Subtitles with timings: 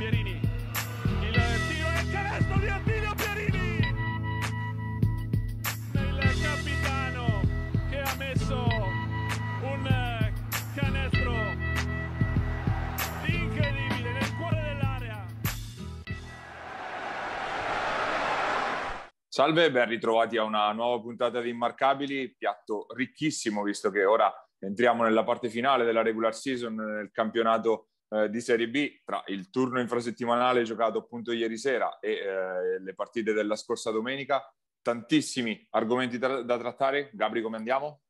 [0.00, 0.30] Pierini.
[0.30, 1.34] Il
[1.68, 3.78] tiro e il canestro di Attilio Pierini.
[5.92, 7.42] Il capitano
[7.90, 8.66] che ha messo
[9.60, 10.32] un
[10.74, 11.32] canestro
[13.26, 15.26] incredibile nel cuore dell'area.
[19.28, 25.02] Salve, ben ritrovati a una nuova puntata di Immarcabili, piatto ricchissimo visto che ora entriamo
[25.02, 29.80] nella parte finale della regular season nel campionato eh, di Serie B tra il turno
[29.80, 34.42] infrasettimanale giocato appunto ieri sera e eh, le partite della scorsa domenica.
[34.82, 37.10] Tantissimi argomenti da, da trattare.
[37.12, 38.00] Gabri, come andiamo?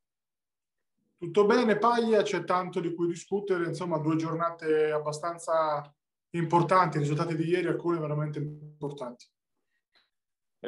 [1.17, 5.95] Tutto bene, Paglia, c'è tanto di cui discutere, insomma due giornate abbastanza
[6.30, 9.27] importanti, i risultati di ieri, alcune veramente importanti.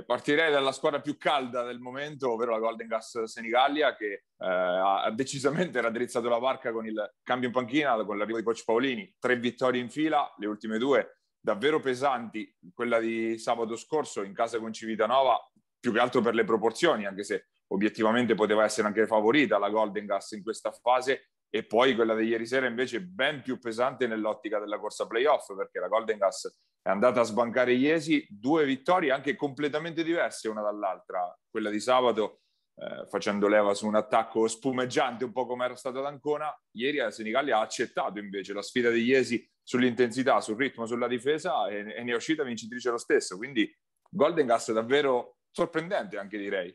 [0.07, 5.11] Partirei dalla squadra più calda del momento, ovvero la Golden Gas Senigallia, che eh, ha
[5.11, 9.15] decisamente raddrizzato la barca con il cambio in panchina, con l'arrivo di coach Paolini.
[9.19, 12.57] Tre vittorie in fila, le ultime due davvero pesanti.
[12.73, 15.39] Quella di sabato scorso in casa con Civitanova,
[15.79, 20.07] più che altro per le proporzioni, anche se obiettivamente poteva essere anche favorita la Golden
[20.07, 21.32] Gas in questa fase.
[21.55, 25.81] E poi quella di ieri sera invece ben più pesante nell'ottica della corsa playoff, perché
[25.81, 26.51] la Golden Gas
[26.81, 31.39] è andata a sbancare Iesi, due vittorie anche completamente diverse una dall'altra.
[31.51, 32.41] Quella di sabato
[32.75, 36.51] eh, facendo leva su un attacco spumeggiante, un po' come era stato ad Ancona.
[36.71, 41.69] Ieri la Senigallia ha accettato invece la sfida di Iesi sull'intensità, sul ritmo, sulla difesa
[41.69, 43.37] e, e ne è uscita vincitrice lo stesso.
[43.37, 43.71] Quindi
[44.09, 46.75] Golden Gas davvero sorprendente anche direi.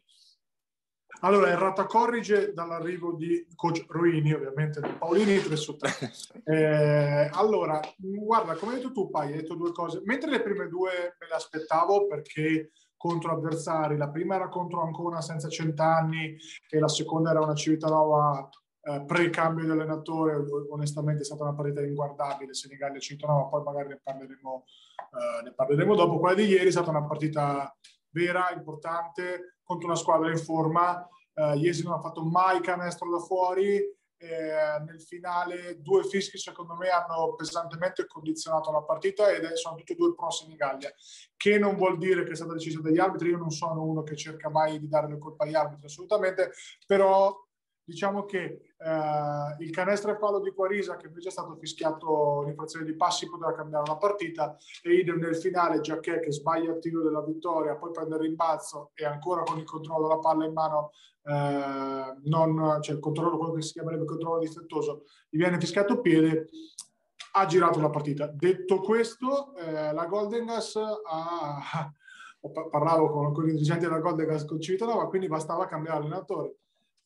[1.22, 5.92] Allora, errata corrige dall'arrivo di coach Ruini, ovviamente, di Paolini 3 su 3.
[6.48, 10.02] Eh, allora, guarda, come hai detto tu, Pai, hai detto due cose.
[10.06, 15.20] Mentre le prime due me le aspettavo perché contro avversari, la prima era contro Ancona
[15.20, 16.38] senza cent'anni
[16.70, 18.50] e la seconda era una Civitanova
[18.82, 24.00] eh, pre-cambio di allenatore, onestamente è stata una partita inguardabile, Senigallia Civitanova, poi magari ne
[24.02, 24.64] parleremo,
[24.98, 26.20] eh, ne parleremo dopo.
[26.20, 27.76] Quella di ieri è stata una partita
[28.12, 31.06] vera, importante, contro una squadra in forma.
[31.38, 33.96] Uh, Iesi non ha fatto mai canestro da fuori.
[34.20, 39.92] Eh, nel finale due fischi secondo me hanno pesantemente condizionato la partita ed sono tutti
[39.92, 40.92] e due pro Senigallia
[41.36, 43.30] che non vuol dire che è stata decisa dagli arbitri.
[43.30, 46.52] Io non sono uno che cerca mai di dare le colpe agli arbitri assolutamente.
[46.88, 47.47] Però
[47.88, 52.86] diciamo che eh, il canestro e fallo di Quarisa che invece è stato fischiato l'infrazione
[52.86, 54.58] di passi poteva cambiare la partita.
[54.84, 58.92] E idem nel finale Giacchè che sbaglia il tiro della vittoria poi prende il rimbalzo
[58.94, 60.92] e ancora con il controllo della palla in mano
[61.24, 66.50] eh, non, cioè il controllo quello che si chiamerebbe controllo difettoso gli viene fischiato piede
[67.34, 68.28] ha girato la partita.
[68.28, 71.92] Detto questo eh, la Golden Gas ha
[72.70, 76.56] parlavo con, con i dirigenti della Golden Gas con Civitanova quindi bastava cambiare allenatore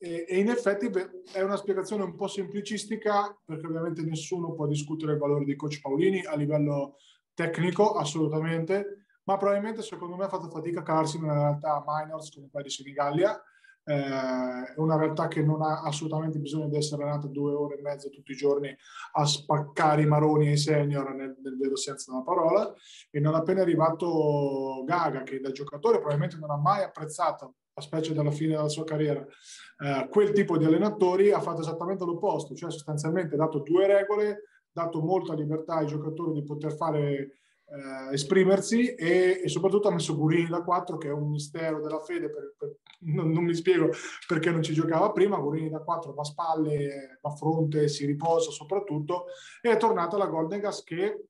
[0.03, 0.89] e, in effetti
[1.31, 5.79] è una spiegazione un po' semplicistica perché ovviamente nessuno può discutere il valore di coach
[5.79, 6.95] Paolini a livello
[7.35, 12.33] tecnico, assolutamente, ma probabilmente secondo me ha fatto fatica a calarsi in una realtà minors
[12.33, 13.39] come quella di Senigallia,
[13.83, 18.09] eh, una realtà che non ha assolutamente bisogno di essere allenata due ore e mezza
[18.09, 18.75] tutti i giorni
[19.13, 22.73] a spaccare i maroni ai senior nel, nel vero senso della parola.
[23.11, 27.81] E non appena è arrivato Gaga che da giocatore probabilmente non ha mai apprezzato a
[27.81, 32.55] specie dalla fine della sua carriera, eh, quel tipo di allenatori ha fatto esattamente l'opposto,
[32.55, 38.13] cioè sostanzialmente ha dato due regole, dato molta libertà ai giocatori di poter fare eh,
[38.13, 42.29] esprimersi e, e, soprattutto ha messo Gurini da 4 che è un mistero della fede
[42.29, 43.89] per, per, non, non, mi spiego
[44.27, 48.05] perché non ci giocava prima Gurini da 4 va a spalle va a fronte, si
[48.05, 49.25] riposa soprattutto
[49.61, 51.27] e è tornata la Golden Gas che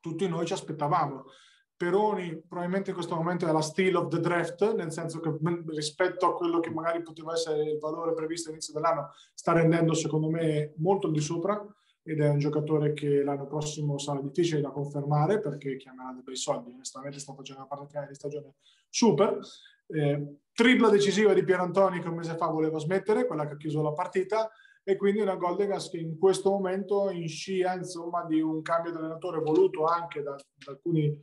[0.00, 1.24] tutti noi ci aspettavamo
[1.76, 6.26] Peroni probabilmente in questo momento è la steal of the draft, nel senso che rispetto
[6.26, 10.74] a quello che magari poteva essere il valore previsto all'inizio dell'anno, sta rendendo secondo me
[10.76, 11.64] molto di sopra
[12.04, 16.36] ed è un giocatore che l'anno prossimo sarà difficile da confermare perché chiamerà dei bei
[16.36, 18.54] soldi, onestamente sta facendo una partita di stagione
[18.88, 19.38] super.
[19.86, 23.82] Eh, tripla decisiva di Pierantoni che un mese fa voleva smettere, quella che ha chiuso
[23.82, 24.50] la partita,
[24.84, 28.90] e quindi una Golden Gas che in questo momento in scia insomma, di un cambio
[28.90, 31.16] di allenatore voluto anche da, da alcuni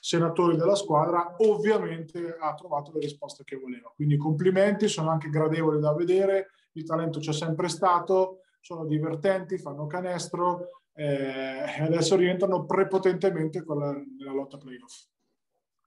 [0.00, 3.92] senatori della squadra, ovviamente ha trovato le risposte che voleva.
[3.94, 9.86] Quindi complimenti, sono anche gradevoli da vedere, il talento c'è sempre stato, sono divertenti, fanno
[9.86, 15.10] canestro eh, e adesso rientrano prepotentemente con la, nella lotta playoff.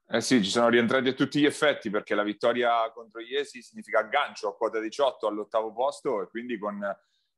[0.08, 4.00] Eh sì, ci sono rientrati a tutti gli effetti perché la vittoria contro Iesi significa
[4.00, 6.80] aggancio a quota 18 all'ottavo posto e quindi con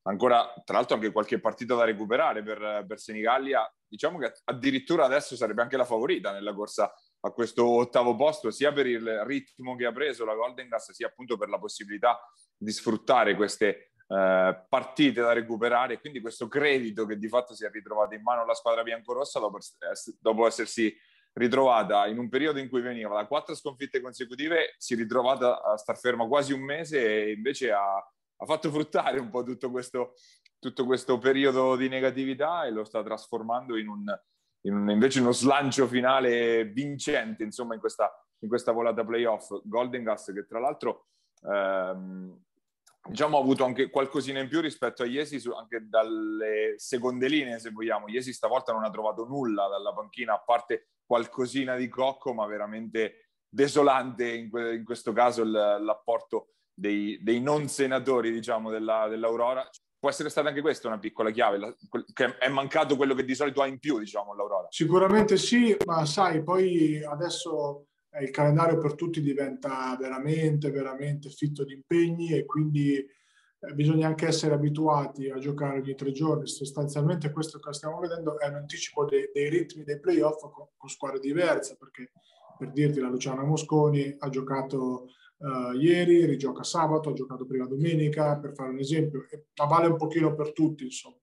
[0.07, 3.71] ancora, tra l'altro, anche qualche partita da recuperare per, per Senigallia.
[3.87, 8.71] Diciamo che addirittura adesso sarebbe anche la favorita nella corsa a questo ottavo posto, sia
[8.73, 12.19] per il ritmo che ha preso la Golden Gas, sia appunto per la possibilità
[12.57, 17.69] di sfruttare queste eh, partite da recuperare, quindi questo credito che di fatto si è
[17.69, 19.57] ritrovato in mano la squadra biancorossa dopo,
[20.19, 20.95] dopo essersi
[21.33, 25.77] ritrovata in un periodo in cui veniva da quattro sconfitte consecutive, si è ritrovata a
[25.77, 28.03] star ferma quasi un mese e invece ha,
[28.37, 30.13] ha fatto fruttare un po' tutto questo,
[30.59, 34.19] tutto questo periodo di negatività e lo sta trasformando in un,
[34.61, 39.59] in un invece uno slancio finale vincente insomma in questa, in questa volata playoff.
[39.63, 41.07] Golden Gas che tra l'altro
[41.41, 42.43] ehm,
[43.07, 47.71] diciamo ha avuto anche qualcosina in più rispetto a Iesi anche dalle seconde linee se
[47.71, 48.07] vogliamo.
[48.07, 53.29] Iesi stavolta non ha trovato nulla dalla panchina a parte qualcosina di cocco ma veramente
[53.49, 59.67] desolante in, que- in questo caso l- l'apporto dei, dei, non senatori diciamo della, dell'Aurora
[59.99, 61.75] può essere stata anche questa una piccola chiave,
[62.13, 64.67] che è mancato quello che di solito ha in più, diciamo, l'Aurora.
[64.69, 71.63] Sicuramente sì, ma sai, poi adesso eh, il calendario per tutti diventa veramente, veramente fitto
[71.63, 76.47] di impegni e quindi eh, bisogna anche essere abituati a giocare ogni tre giorni.
[76.47, 80.89] Sostanzialmente questo che stiamo vedendo è un anticipo dei, dei ritmi dei playoff con, con
[80.89, 82.11] squadre diverse, perché
[82.57, 85.07] per dirti la Luciana Mosconi ha giocato
[85.37, 89.25] uh, ieri, rigioca sabato, ha giocato prima domenica, per fare un esempio,
[89.59, 91.17] ma vale un pochino per tutti, insomma.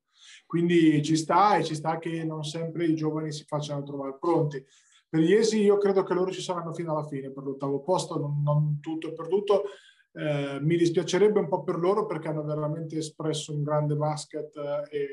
[0.46, 4.64] Quindi ci sta e ci sta che non sempre i giovani si facciano trovare pronti.
[5.08, 8.43] Per Iesi io credo che loro ci saranno fino alla fine per l'ottavo posto, non,
[8.43, 9.64] non tutto è perduto.
[10.12, 14.96] Eh, mi dispiacerebbe un po' per loro perché hanno veramente espresso un grande basket eh,
[14.96, 15.08] e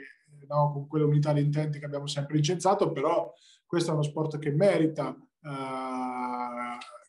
[0.47, 3.33] no, con quell'unità di intenti che abbiamo sempre incensato, però
[3.65, 5.49] questo è uno sport che merita eh,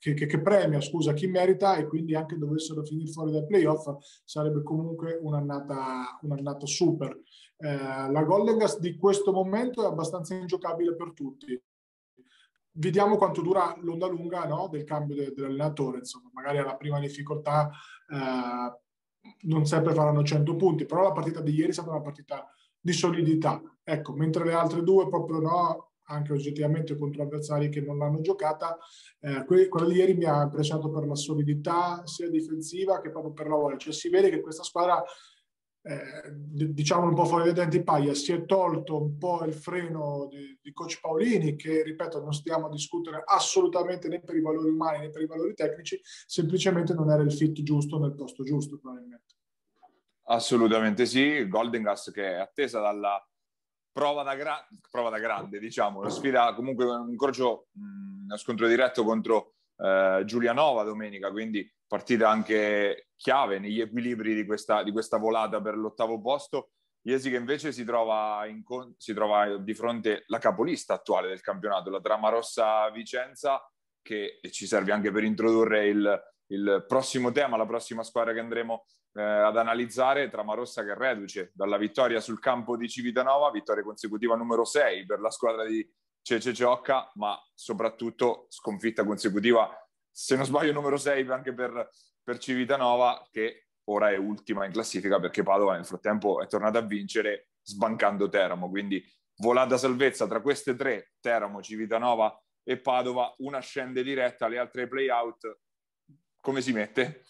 [0.02, 3.86] che, che, che, premia scusa, chi merita e quindi anche dovessero finire fuori dai playoff
[4.24, 7.20] sarebbe comunque un'annata, un'annata super.
[7.56, 11.56] Eh, la Golden Gas di questo momento è abbastanza ingiocabile per tutti.
[12.72, 14.66] Vediamo quanto dura l'onda lunga no?
[14.66, 17.70] del cambio de, dell'allenatore, insomma, magari alla prima difficoltà
[18.08, 18.80] eh,
[19.42, 22.92] non sempre faranno 100 punti, però la partita di ieri è stata una partita di
[22.92, 23.62] solidità.
[23.84, 28.78] Ecco, mentre le altre due proprio no, anche oggettivamente contro avversari che non l'hanno giocata.
[29.20, 33.48] Eh, quella di ieri mi ha impressionato per la solidità sia difensiva che proprio per
[33.48, 33.76] la voglia.
[33.78, 35.02] Cioè si vede che questa squadra,
[35.84, 40.28] eh, diciamo un po' fuori dai denti paia, si è tolto un po' il freno
[40.30, 44.68] di, di, coach Paolini, che ripeto non stiamo a discutere assolutamente né per i valori
[44.68, 48.78] umani né per i valori tecnici, semplicemente non era il fit giusto nel posto giusto
[48.78, 49.34] probabilmente.
[50.24, 53.20] Assolutamente sì, Golden Gas che è attesa dalla
[53.92, 59.04] prova da, gra- prova da grande, diciamo, una sfida comunque un incrocio, uno scontro diretto
[59.04, 65.60] contro eh, Giulianova domenica, quindi partita anche chiave negli equilibri di questa, di questa volata
[65.60, 66.70] per l'ottavo posto.
[67.04, 68.62] Iesi che invece si trova, in,
[68.96, 73.60] si trova di fronte la capolista attuale del campionato, la Trama Rossa Vicenza,
[74.00, 78.86] che ci serve anche per introdurre il, il prossimo tema, la prossima squadra che andremo
[79.14, 84.64] eh, ad analizzare, Tramarossa che reduce dalla vittoria sul campo di Civitanova, vittoria consecutiva numero
[84.64, 85.86] 6 per la squadra di
[86.22, 89.68] Cece Ciocca, ma soprattutto sconfitta consecutiva,
[90.10, 91.90] se non sbaglio numero 6 anche per,
[92.22, 96.82] per Civitanova, che ora è ultima in classifica perché Padova nel frattempo è tornata a
[96.82, 99.04] vincere sbancando Teramo, quindi
[99.36, 105.08] volata salvezza tra queste tre, Teramo, Civitanova e Padova, una scende diretta, le altre play
[105.08, 105.58] out
[106.42, 107.24] come si mette?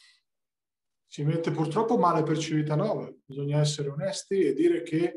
[1.12, 5.14] Si mette purtroppo male per Civitanova, bisogna essere onesti e dire che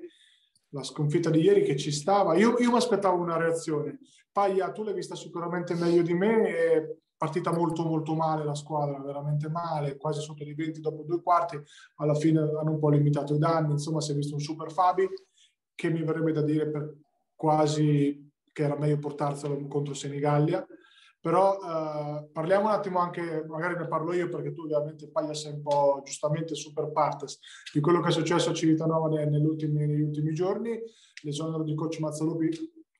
[0.71, 3.99] la sconfitta di ieri che ci stava, io, io mi aspettavo una reazione.
[4.29, 8.99] Paglia, tu l'hai vista sicuramente meglio di me, è partita molto molto male la squadra,
[8.99, 11.57] veramente male, quasi sotto di 20 dopo due quarti,
[11.95, 15.07] alla fine hanno un po' limitato i danni, insomma si è visto un super Fabi
[15.73, 16.93] che mi verrebbe da dire per
[17.35, 20.67] quasi che era meglio portarselo contro Senigallia
[21.25, 25.53] però eh, parliamo un attimo anche, magari ne parlo io perché tu ovviamente Paglia sei
[25.53, 27.39] un po' giustamente super partes
[27.73, 30.79] di quello che è successo a Civitanova negli ultimi, giorni.
[31.23, 32.51] L'esonero di coach Mazzalupi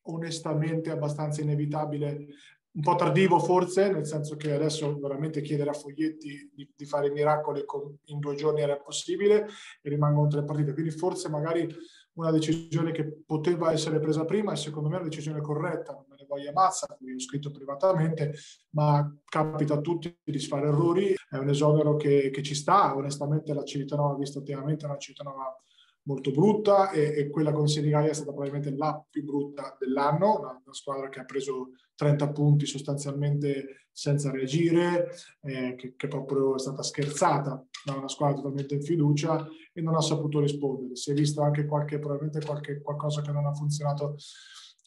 [0.06, 2.26] onestamente abbastanza inevitabile,
[2.72, 7.12] un po' tardivo forse, nel senso che adesso veramente chiedere a Foglietti di, di fare
[7.12, 9.46] miracoli con, in due giorni era impossibile
[9.84, 11.72] e rimangono tre partite, quindi forse magari
[12.14, 16.05] una decisione che poteva essere presa prima e secondo me è una decisione corretta,
[16.36, 18.34] non me ne voglia mazza, cui ho scritto privatamente,
[18.72, 23.54] ma capita a tutti di fare errori, è un esonero che, che ci sta, onestamente
[23.54, 25.56] la Civitanova vista ultimamente è una Civitanova
[26.06, 30.62] molto brutta e, e, quella con Senigallia è stata probabilmente la più brutta dell'anno, una,
[30.64, 35.10] una, squadra che ha preso 30 punti sostanzialmente senza reagire,
[35.42, 39.96] eh, che, che, proprio è stata scherzata da una squadra totalmente in fiducia e non
[39.96, 40.96] ha saputo rispondere.
[40.96, 44.18] Si è visto anche qualche, probabilmente qualche, qualcosa che non ha funzionato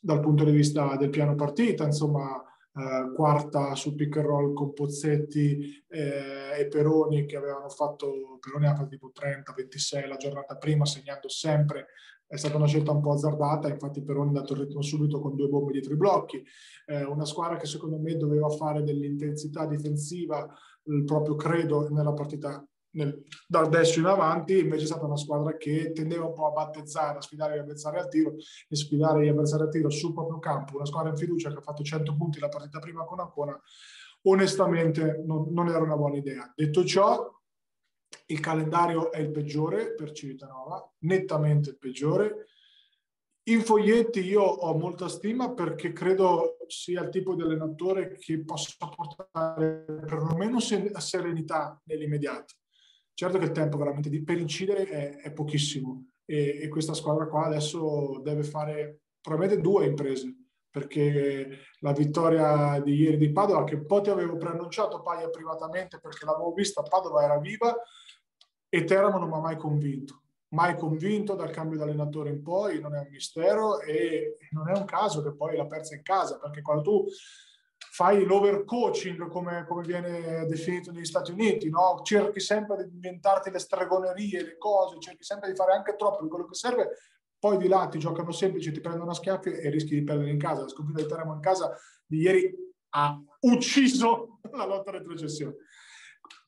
[0.00, 2.43] dal punto di vista del piano partita, insomma
[2.78, 8.67] eh, quarta su pick and roll con Pozzetti eh, e Peroni che avevano fatto, Peroni
[8.67, 11.87] ha fatto tipo 30-26 la giornata prima segnando sempre.
[12.26, 15.35] È stata una scelta un po' azzardata, infatti Peroni ha dato il ritmo subito con
[15.35, 16.45] due bombe dietro i blocchi,
[16.87, 20.47] eh, una squadra che secondo me doveva fare dell'intensità difensiva
[20.85, 22.64] il proprio credo nella partita
[22.99, 26.50] nel, da adesso in avanti, invece è stata una squadra che tendeva un po' a
[26.50, 28.35] battezzare, a sfidare gli avversari al tiro
[28.69, 31.62] e sfidare gli avversari al tiro sul proprio campo, una squadra in fiducia che ha
[31.62, 33.59] fatto 100 punti la partita prima con Ancona,
[34.23, 36.52] onestamente non, non era una buona idea.
[36.55, 37.37] Detto ciò,
[38.26, 42.47] il calendario è il peggiore per Civitanova, nettamente il peggiore.
[43.49, 48.75] In Foglietti io ho molta stima perché credo sia il tipo di allenatore che possa
[48.95, 52.57] portare perlomeno serenità nell'immediato.
[53.19, 57.27] Certo che il tempo veramente di, per incidere è, è pochissimo e, e, questa squadra
[57.27, 60.33] qua adesso deve fare probabilmente due imprese
[60.71, 66.25] perché la vittoria di ieri di Padova che poi ti avevo preannunciato Paia privatamente perché
[66.25, 67.75] l'avevo vista, Padova era viva
[68.69, 70.23] e Teramo non mi ha mai convinto.
[70.51, 74.79] Mai convinto dal cambio di allenatore in poi, non è un mistero e non è
[74.79, 77.05] un caso che poi l'ha persa in casa, perché quando tu
[77.99, 82.00] fai l'overcoaching, come, come viene definito negli Stati Uniti, no?
[82.05, 86.28] cerchi sempre di inventarti le stregonerie, le cose, cerchi sempre di fare anche troppo di
[86.28, 86.90] quello che serve,
[87.40, 90.38] poi di là ti giocano semplici, ti prendono a schiaffi e rischi di perdere in
[90.38, 90.61] casa.
[90.62, 91.75] La sconfitta di Teramo in casa
[92.07, 92.55] di ieri
[92.90, 95.57] ha ucciso la lotta retrocessione.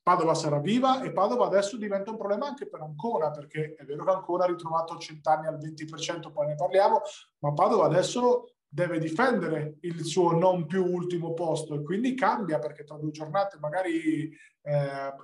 [0.05, 4.05] Padova sarà viva e Padova adesso diventa un problema anche per Ancona, perché è vero
[4.05, 7.01] che Ancona ha ritrovato cent'anni al 20%, poi ne parliamo,
[7.41, 12.85] ma Padova adesso deve difendere il suo non più ultimo posto e quindi cambia perché
[12.85, 14.31] tra due giornate magari
[14.63, 15.15] eh,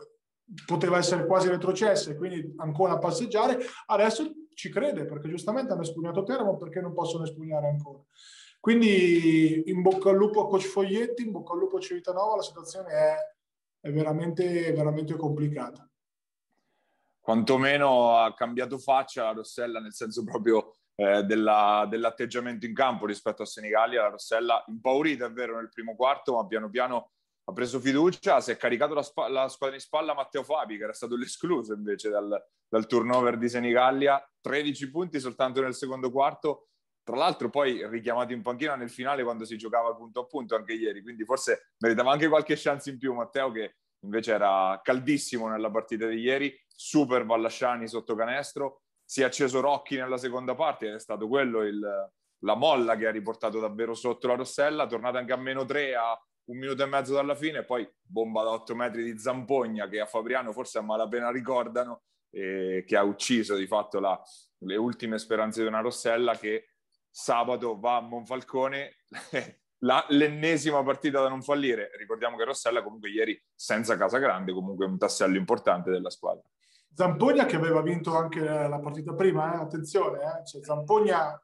[0.66, 4.24] poteva essere quasi retrocessa e quindi ancora a passeggiare, adesso
[4.54, 8.00] ci crede perché giustamente hanno espugnato Teramo perché non possono espugnare ancora.
[8.58, 12.42] Quindi in bocca al lupo a Coach Foglietti, in bocca al lupo a Civitanova, la
[12.42, 13.16] situazione è
[13.86, 15.88] è veramente, veramente complicata.
[17.20, 23.42] Quantomeno ha cambiato faccia la Rossella, nel senso proprio eh, della, dell'atteggiamento in campo rispetto
[23.42, 24.02] a Senigallia.
[24.02, 27.10] La Rossella impaurita, è vero, nel primo quarto, ma piano piano
[27.48, 30.82] ha preso fiducia, si è caricato la, spa- la squadra in spalla Matteo Fabi, che
[30.82, 34.20] era stato l'escluso invece dal, dal turnover di Senigallia.
[34.40, 36.70] 13 punti soltanto nel secondo quarto,
[37.04, 40.72] tra l'altro poi richiamato in panchina nel finale quando si giocava punto a punto anche
[40.72, 45.70] ieri, quindi forse meritava anche qualche chance in più Matteo che invece era caldissimo nella
[45.70, 50.94] partita di ieri, super Vallasciani sotto canestro, si è acceso Rocchi nella seconda parte ed
[50.94, 52.10] è stato quello il,
[52.40, 56.20] la molla che ha riportato davvero sotto la Rossella, tornata anche a meno tre a
[56.46, 60.06] un minuto e mezzo dalla fine, poi bomba da 8 metri di Zampogna che a
[60.06, 64.20] Fabriano forse a malapena ricordano, eh, che ha ucciso di fatto la,
[64.58, 66.66] le ultime speranze di una Rossella che
[67.10, 68.96] sabato va a Monfalcone,
[69.78, 71.90] la, l'ennesima partita da non fallire.
[71.96, 76.44] Ricordiamo che Rossella comunque ieri senza Casa Grande, comunque un tassello importante della squadra.
[76.92, 79.56] Zampogna che aveva vinto anche la partita prima, eh?
[79.58, 80.46] attenzione, eh?
[80.46, 81.40] Cioè, Zampogna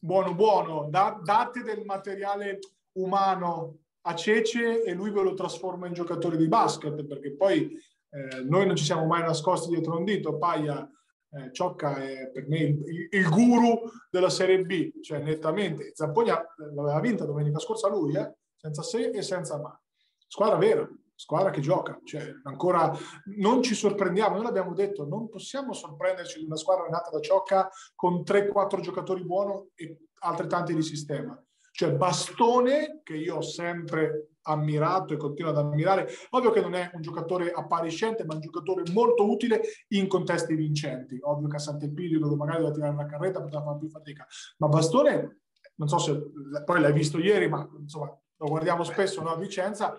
[0.00, 2.58] buono buono, da, date del materiale
[2.92, 7.70] umano a Cece e lui ve lo trasforma in giocatore di basket perché poi
[8.10, 10.88] eh, noi non ci siamo mai nascosti dietro un dito, Paia
[11.30, 15.90] eh, Ciocca è per me il, il, guru della Serie B, cioè nettamente.
[15.94, 16.42] Zampogna
[16.74, 18.34] l'aveva vinta domenica scorsa lui, eh?
[18.56, 19.78] senza se e senza ma.
[20.26, 20.88] Squadra vera,
[21.18, 22.96] squadra che gioca, cioè ancora
[23.38, 27.68] non ci sorprendiamo, noi l'abbiamo detto, non possiamo sorprenderci di una squadra nata da Ciocca
[27.96, 31.36] con 3-4 giocatori buoni e altrettanti di sistema.
[31.72, 36.88] Cioè Bastone, che io ho sempre ammirato e continuo ad ammirare, ovvio che non è
[36.94, 41.18] un giocatore appariscente, ma un giocatore molto utile in contesti vincenti.
[41.20, 44.24] Ovvio che a Sant'Epidio, dove magari doveva tirare la carretta, poteva fare più fatica.
[44.58, 45.40] Ma Bastone,
[45.74, 46.20] non so se
[46.64, 49.96] poi l'hai visto ieri, ma insomma lo guardiamo spesso no, a Vicenza,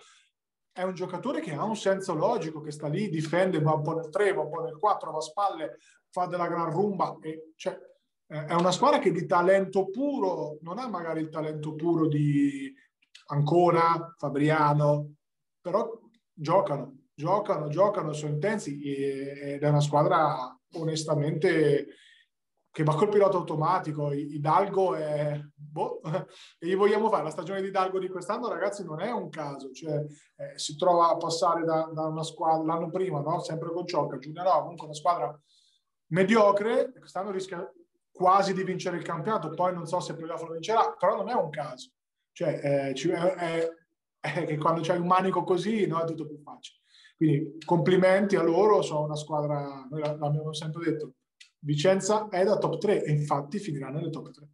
[0.71, 3.95] è un giocatore che ha un senso logico, che sta lì, difende, va un po'
[3.95, 5.77] nel 3, va un po' nel 4, va a spalle,
[6.09, 7.17] fa della gran rumba.
[7.21, 7.77] E, cioè,
[8.25, 12.73] è una squadra che di talento puro non ha magari il talento puro di
[13.27, 15.15] Ancona, Fabriano,
[15.59, 15.99] però
[16.31, 21.87] giocano, giocano, giocano, sono intensi ed è una squadra onestamente
[22.79, 24.13] che va col pilota automatico.
[24.13, 25.37] Hidalgo è...
[25.53, 25.99] Boh,
[26.57, 29.69] e gli vogliamo fare la stagione di Hidalgo di quest'anno, ragazzi, non è un caso.
[29.71, 33.41] Cioè, eh, si trova a passare da, da, una squadra l'anno prima, no?
[33.41, 35.37] sempre con Ciocca, no, comunque una squadra
[36.11, 37.69] mediocre, quest'anno rischia
[38.09, 41.33] quasi di vincere il campionato, poi non so se playoff lo vincerà, però non è
[41.33, 41.89] un caso.
[42.31, 43.69] Cioè, eh, è,
[44.21, 46.79] è, che quando c'hai un manico così no, è tutto più facile.
[47.17, 51.15] Quindi complimenti a loro, sono una squadra, noi l'abbiamo sempre detto,
[51.61, 54.47] Vicenza è da top 3 e infatti finirà nelle top 3.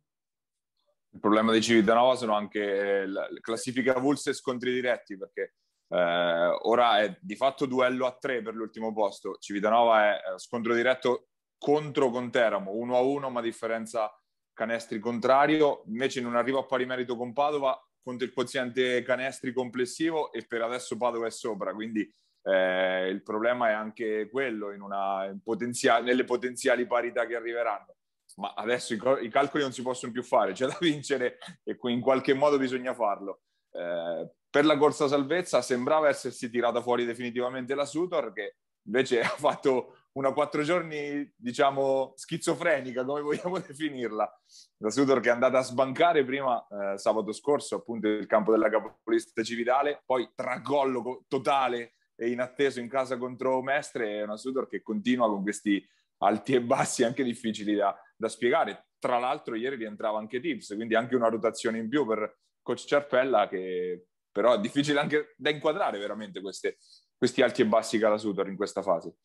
[1.12, 5.54] Il problema di Civitanova sono anche la classifica Vulse e scontri diretti, perché
[5.88, 9.38] eh, ora è di fatto duello a tre per l'ultimo posto.
[9.40, 14.12] Civitanova è eh, scontro diretto contro Conteramo, 1 a 1, ma differenza
[14.54, 15.84] canestri contrario.
[15.88, 20.62] Invece non arriva a pari merito con Padova contro il quoziente canestri complessivo e per
[20.62, 22.08] adesso Padova è sopra, quindi
[22.48, 27.96] eh, il problema è anche quello in una, in potenziali, nelle potenziali parità che arriveranno.
[28.36, 32.02] Ma adesso i, i, calcoli non si possono più fare, c'è da vincere e in
[32.02, 33.42] qualche modo bisogna farlo.
[33.72, 39.28] Eh, per la corsa salvezza sembrava essersi tirata fuori definitivamente la Sutor, che invece ha
[39.28, 44.42] fatto una quattro giorni, diciamo, schizofrenica, come vogliamo definirla.
[44.78, 48.70] La Sutor che è andata a sbancare prima eh, sabato scorso, appunto, il campo della
[48.70, 55.28] capolista Cividale, poi tracollo totale inatteso in casa contro Mestre, è una Sutor che continua
[55.28, 55.86] con questi
[56.20, 58.88] alti e bassi anche difficili da, da spiegare.
[59.00, 63.48] Tra l'altro ieri rientrava anche Tips, quindi anche una rotazione in più per coach Ciarpella
[63.48, 66.78] che però è difficile anche da inquadrare veramente queste,
[67.18, 69.16] questi alti e bassi che ha la Sutor in questa fase.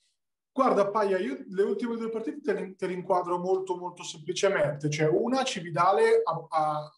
[0.53, 4.91] Guarda Paia, io le ultime due partite te le, te le inquadro molto molto semplicemente,
[4.91, 6.93] cioè una Cividale ha, ha,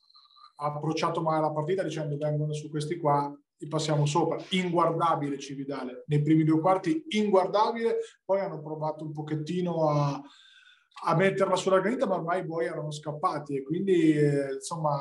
[0.57, 6.03] ha approcciato male la partita dicendo vengono su questi qua li passiamo sopra, inguardabile Cividale,
[6.09, 10.21] nei primi due quarti inguardabile, poi hanno provato un pochettino a,
[11.05, 13.57] a metterla sulla granita ma ormai i buoi erano scappati.
[13.57, 15.01] E quindi eh, insomma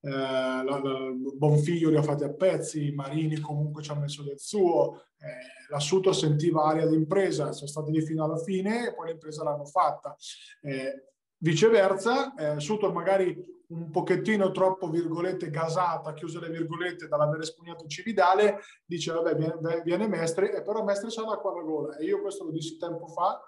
[0.00, 4.38] eh, la, la, Bonfiglio li ha fatti a pezzi, Marini comunque ci ha messo del
[4.38, 9.08] suo, eh, l'assunto sentiva aria di impresa, sono stati lì fino alla fine e poi
[9.08, 10.16] l'impresa l'hanno fatta.
[10.62, 11.06] Eh,
[11.38, 18.60] viceversa, eh, Sutor magari un pochettino troppo, virgolette, gasata, chiuse le virgolette dall'aver espugnato Cividale,
[18.84, 22.44] dice vabbè viene, viene Mestre, e però Mestre c'ha l'acqua alla gola e io questo
[22.44, 23.40] lo dissi tempo fa,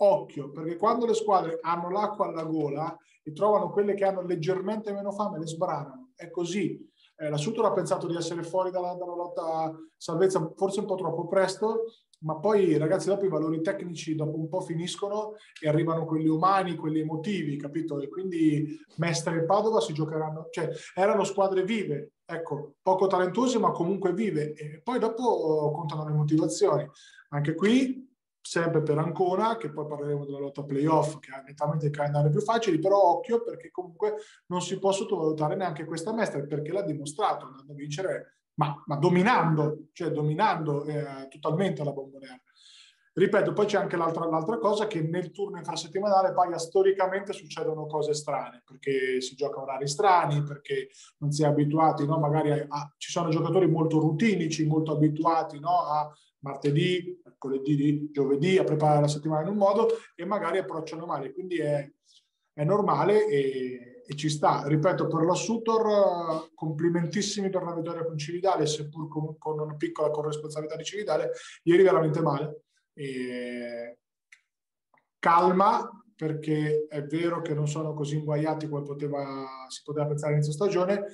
[0.00, 4.92] occhio, perché quando le squadre hanno l'acqua alla gola e trovano quelle che hanno leggermente
[4.92, 6.12] meno fame, le sbranano.
[6.14, 6.87] È così.
[7.20, 10.94] Eh, la Sutor ha pensato di essere fuori dalla, dalla lotta salvezza forse un po'
[10.94, 11.86] troppo presto,
[12.20, 16.76] ma poi ragazzi dopo i valori tecnici dopo un po' finiscono e arrivano quelli umani,
[16.76, 18.00] quelli emotivi, capito?
[18.00, 23.72] E quindi Mestre e Padova si giocheranno, cioè erano squadre vive, ecco, poco talentuose ma
[23.72, 26.88] comunque vive e poi dopo contano le motivazioni.
[27.30, 28.07] Anche qui
[28.48, 32.40] sempre per Ancona, che poi parleremo della lotta playoff, che ha nettamente il calendario più
[32.40, 34.14] facile, però occhio perché comunque
[34.46, 38.96] non si può sottovalutare neanche questa mestra, perché l'ha dimostrato andando a vincere, ma, ma
[38.96, 42.40] dominando, cioè dominando eh, totalmente la bomboniera.
[43.12, 48.14] Ripeto, poi c'è anche l'altra, l'altra, cosa che nel turno infrasettimanale poi storicamente succedono cose
[48.14, 52.18] strane, perché si gioca orari strani, perché non si è abituati, no?
[52.18, 55.80] magari a, a, ci sono giocatori molto rutinici, molto abituati no?
[55.80, 61.32] a martedì, mercoledì, giovedì a preparare la settimana in un modo e magari approcciano male.
[61.32, 61.88] Quindi è,
[62.52, 64.66] è normale e, e, ci sta.
[64.66, 70.10] Ripeto, per la Sutor, complimentissimi per la vittoria con Cividale, seppur con, con una piccola
[70.10, 71.30] corresponsabilità di Cividale,
[71.62, 72.64] ieri veramente male.
[72.92, 73.98] E
[75.20, 80.52] calma perché è vero che non sono così inguaiati come poteva, si poteva pensare all'inizio
[80.52, 81.04] stagione,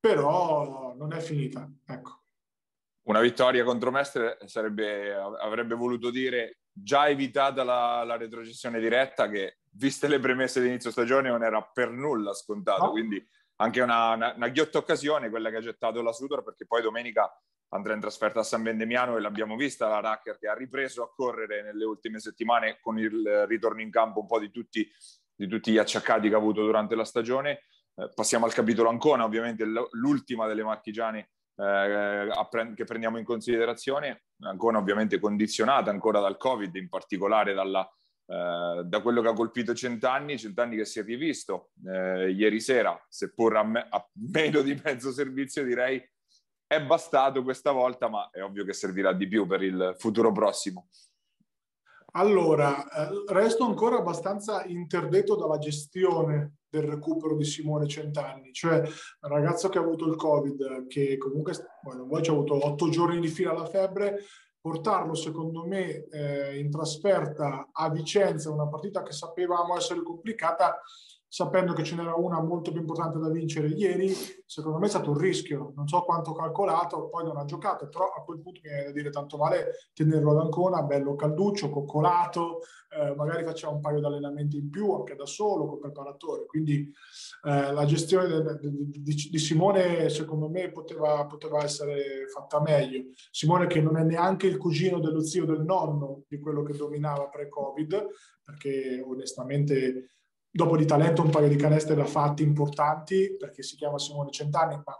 [0.00, 1.70] però non è finita.
[1.86, 2.19] Ecco
[3.02, 9.58] una vittoria contro Mestre sarebbe, avrebbe voluto dire già evitata la, la retrocessione diretta che,
[9.72, 12.84] viste le premesse di inizio stagione, non era per nulla scontato.
[12.84, 12.90] No.
[12.90, 13.24] Quindi
[13.56, 17.30] anche una, una, una, ghiotta occasione quella che ha gettato la Sutor, perché poi domenica
[17.72, 21.12] andrà in trasferta a San Vendemiano e l'abbiamo vista la Racker che ha ripreso a
[21.14, 24.88] correre nelle ultime settimane con il ritorno in campo un po' di tutti,
[25.34, 27.62] di tutti gli acciaccati che ha avuto durante la stagione.
[27.94, 31.30] Eh, passiamo al capitolo Ancona, ovviamente l'ultima delle marchigiane
[32.74, 37.86] che prendiamo in considerazione, ancora ovviamente condizionata ancora dal Covid, in particolare dalla,
[38.26, 42.98] eh, da quello che ha colpito Centanni, Centanni che si è rivisto eh, ieri sera,
[43.08, 46.02] seppur a, me, a meno di mezzo servizio direi,
[46.66, 50.86] è bastato questa volta, ma è ovvio che servirà di più per il futuro prossimo.
[52.12, 59.28] Allora, eh, resto ancora abbastanza interdetto dalla gestione del recupero di Simone Centanni, cioè un
[59.28, 63.28] ragazzo che ha avuto il Covid, che comunque poi ci ha avuto otto giorni di
[63.28, 64.24] fila alla febbre,
[64.60, 70.80] portarlo secondo me eh, in trasferta a Vicenza, una partita che sapevamo essere complicata,
[71.30, 74.12] sapendo che ce n'era una molto più importante da vincere ieri,
[74.44, 75.72] secondo me è stato un rischio.
[75.76, 78.90] Non so quanto calcolato, poi non ha giocato, però a quel punto mi viene da
[78.90, 84.06] dire tanto vale tenerlo ad Ancona, bello calduccio, coccolato, eh, magari facciamo un paio di
[84.06, 86.46] allenamenti in più anche da solo, col preparatore.
[86.46, 86.92] Quindi
[87.44, 93.04] eh, la gestione di, di, di, Simone secondo me poteva, poteva essere fatta meglio.
[93.30, 97.28] Simone che non è neanche il cugino dello zio del nonno di quello che dominava
[97.28, 98.08] pre-Covid,
[98.42, 100.16] perché onestamente
[100.50, 104.74] dopo di talento un paio di canestri da fatti importanti, perché si chiama Simone Centanni,
[104.84, 104.96] ma,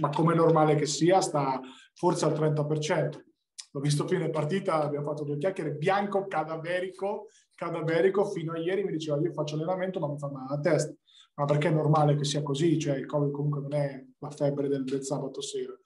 [0.00, 1.60] ma come normale che sia, sta
[1.94, 3.22] forse al 30%.
[3.70, 8.92] L'ho visto fine partita, abbiamo fatto due chiacchiere, bianco, cadaverico, cadaverico, fino a ieri mi
[8.92, 10.94] diceva io faccio allenamento ma mi fa male la testa.
[11.36, 12.78] Ma perché è normale che sia così?
[12.78, 15.76] Cioè il Covid comunque non è la febbre del, del sabato sera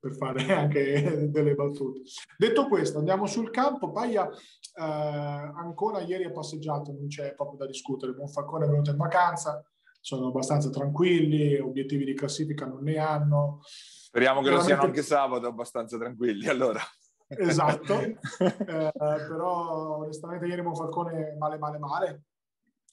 [0.00, 2.02] per fare anche delle battute.
[2.36, 3.90] Detto questo, andiamo sul campo.
[3.90, 8.14] Paia eh, ancora ieri ha passeggiato, non c'è proprio da discutere.
[8.14, 9.64] Monfalcone è venuto in vacanza,
[10.00, 13.60] sono abbastanza tranquilli, obiettivi di classifica non ne hanno.
[13.62, 14.72] Speriamo che Veramente...
[14.72, 16.80] lo siano anche sabato abbastanza tranquilli allora.
[17.30, 22.22] Esatto, eh, però onestamente ieri Monfalcone male male male.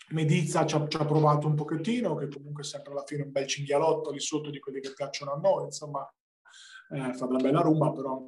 [0.10, 3.32] Medizza ci ha, ci ha, provato un pochettino, che comunque è sempre alla fine un
[3.32, 6.06] bel cinghialotto lì sotto di quelli che piacciono a noi, insomma
[6.90, 8.22] eh, fa della bella rumba, però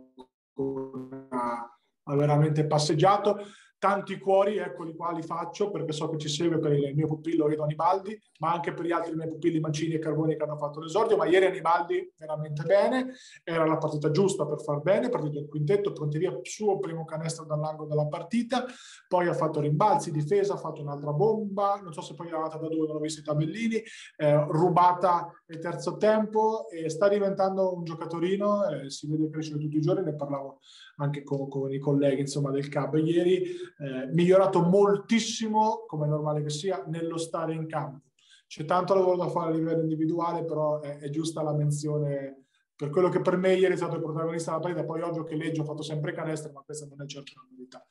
[1.29, 3.37] ha veramente passeggiato
[3.79, 7.47] tanti cuori, eccoli qua, li faccio perché so che ci segue per il mio pupillo
[7.47, 10.79] Redo Anibaldi, ma anche per gli altri miei pupilli Mancini e Carboni che hanno fatto
[10.79, 13.13] l'esordio, ma ieri Anibaldi veramente bene,
[13.43, 17.45] era la partita giusta per far bene, partito il quintetto, pronti via, suo primo canestro
[17.45, 18.65] dall'angolo della partita,
[19.07, 22.57] poi ha fatto rimbalzi, difesa, ha fatto un'altra bomba, non so se poi è andata
[22.57, 23.81] da due, non ho visto i tabellini,
[24.17, 29.77] eh, rubata il terzo tempo e sta diventando un giocatorino, eh, si vede crescere tutti
[29.77, 30.59] i giorni, ne parlavo
[30.97, 36.43] anche con, con i colleghi insomma, del CAB ieri, eh, migliorato moltissimo, come è normale
[36.43, 38.05] che sia, nello stare in campo.
[38.47, 42.91] C'è tanto lavoro da fare a livello individuale, però è, è giusta la menzione per
[42.91, 44.85] quello che per me ieri è stato il protagonista della partita.
[44.85, 47.85] Poi ovvio che Leggio ha fatto sempre canestro, ma questa non è certo una novità.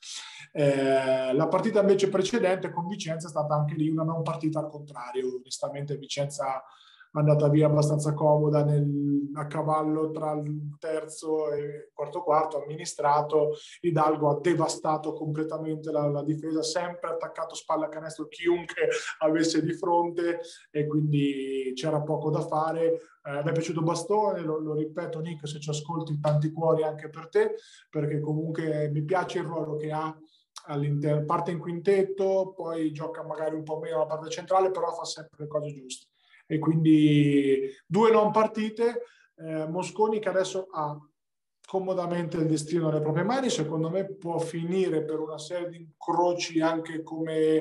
[0.53, 4.69] Eh, la partita invece precedente con Vicenza è stata anche lì una non partita al
[4.69, 5.35] contrario.
[5.41, 6.63] Onestamente Vicenza
[7.21, 13.53] andata via abbastanza comoda nel, a cavallo tra il terzo e il quarto quarto, amministrato.
[13.81, 19.73] Hidalgo ha devastato completamente la, la difesa, sempre attaccato spalla a canestro chiunque avesse di
[19.75, 23.01] fronte e quindi c'era poco da fare.
[23.23, 27.11] Eh, mi è piaciuto Bastone, lo, lo, ripeto Nick, se ci ascolti tanti cuori anche
[27.11, 27.55] per te,
[27.91, 30.17] perché comunque mi piace il ruolo che ha
[30.69, 35.05] all'interno, parte in quintetto, poi gioca magari un po' meno la parte centrale, però fa
[35.05, 36.07] sempre le cose giuste
[36.47, 39.03] e quindi due non partite.
[39.37, 40.99] Eh, Mosconi che adesso ha
[41.67, 46.61] comodamente il destino nelle proprie mani, secondo me può finire per una serie di incroci
[46.61, 47.57] anche come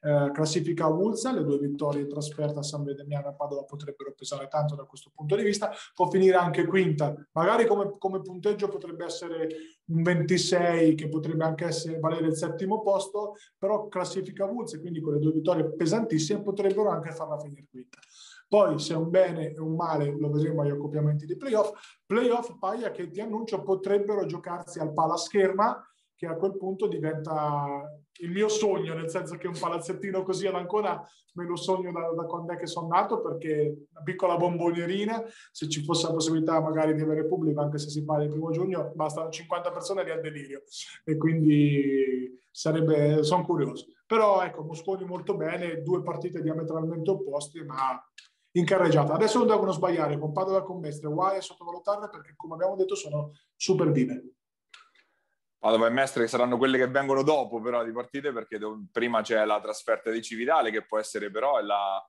[0.00, 4.48] eh, classifica Wulza, le due vittorie in trasferta a San Vedemiano e Padova potrebbero pesare
[4.48, 9.04] tanto da questo punto di vista, può finire anche quinta, magari come, come punteggio potrebbe
[9.04, 9.48] essere
[9.90, 15.12] un 26 che potrebbe anche essere, valere il settimo posto, però classifica Wulza, quindi con
[15.12, 17.98] le due vittorie pesantissime potrebbero anche farla finire quinta.
[18.50, 21.70] Poi se è un bene e un male lo vedremo agli accoppiamenti di playoff.
[22.04, 25.80] Playoff, paia che ti annuncio potrebbero giocarsi al palascherma
[26.16, 30.56] che a quel punto diventa il mio sogno, nel senso che un palazzettino così ad
[30.56, 31.00] Ancona
[31.34, 35.68] me lo sogno da, da quando è che sono nato, perché una piccola bombonierina, se
[35.68, 38.90] ci fosse la possibilità magari di avere pubblico, anche se si parla il primo giugno,
[38.96, 40.64] bastano 50 persone di al delirio.
[41.04, 43.86] E quindi sarebbe, sono curioso.
[44.06, 47.96] Però ecco, Mosconi molto bene, due partite diametralmente opposte, ma
[48.52, 49.14] in carreggiata.
[49.14, 52.94] Adesso non devono sbagliare con Padova con Mestre, guai a sottovalutarle perché come abbiamo detto
[52.94, 54.34] sono super vive.
[55.58, 58.58] Padova e Mestre che saranno quelle che vengono dopo però di partite perché
[58.90, 62.02] prima c'è la trasferta di Cividale che può essere però la,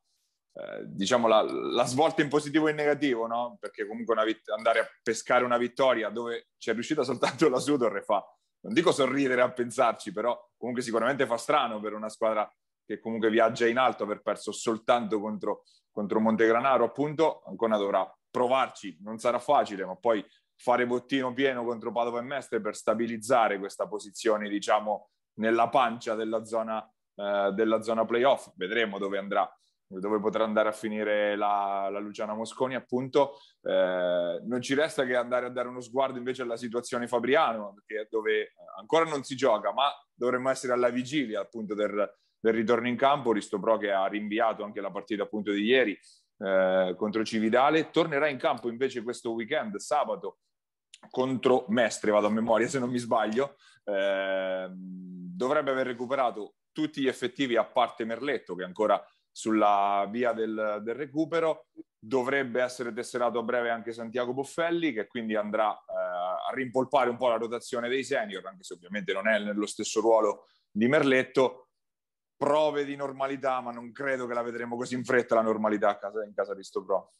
[0.54, 3.58] eh, diciamo la, la, svolta in positivo e in negativo, no?
[3.60, 8.26] Perché comunque vit- andare a pescare una vittoria dove c'è riuscita soltanto la Sudor fa,
[8.62, 12.50] non dico sorridere a pensarci, però comunque sicuramente fa strano per una squadra
[12.86, 18.98] che comunque viaggia in alto, aver perso soltanto contro, contro Montegranaro, appunto, ancora dovrà provarci,
[19.02, 20.26] non sarà facile, ma poi
[20.56, 26.46] fare bottino pieno contro Padova e Mestre per stabilizzare questa posizione, diciamo, nella pancia della
[26.46, 26.82] zona,
[27.16, 28.52] eh, della zona playoff.
[28.56, 29.52] Vedremo dove andrà,
[29.88, 33.38] dove potrà andare a finire la, la Luciana Mosconi, appunto.
[33.62, 38.08] Eh, non ci resta che andare a dare uno sguardo invece alla situazione Fabriano, perché
[38.10, 42.08] dove ancora non si gioca, ma dovremmo essere alla vigilia appunto del,
[42.42, 45.98] del ritorno in campo, Risto Pro che ha rinviato anche la partita appunto di ieri
[46.40, 50.40] eh, contro Cividale, tornerà in campo invece questo weekend, sabato,
[51.10, 57.08] contro Mestre, vado a memoria se non mi sbaglio, eh, dovrebbe aver recuperato tutti gli
[57.08, 63.40] effettivi a parte Merletto che è ancora sulla via del, del recupero, dovrebbe essere tesserato
[63.40, 65.94] a breve anche Santiago Boffelli che quindi andrà eh,
[66.50, 70.02] a rimpolpare un po' la rotazione dei senior, anche se ovviamente non è nello stesso
[70.02, 71.71] ruolo di Merletto,
[72.42, 76.34] prove di normalità, ma non credo che la vedremo così in fretta la normalità in
[76.34, 77.14] casa di Stopro.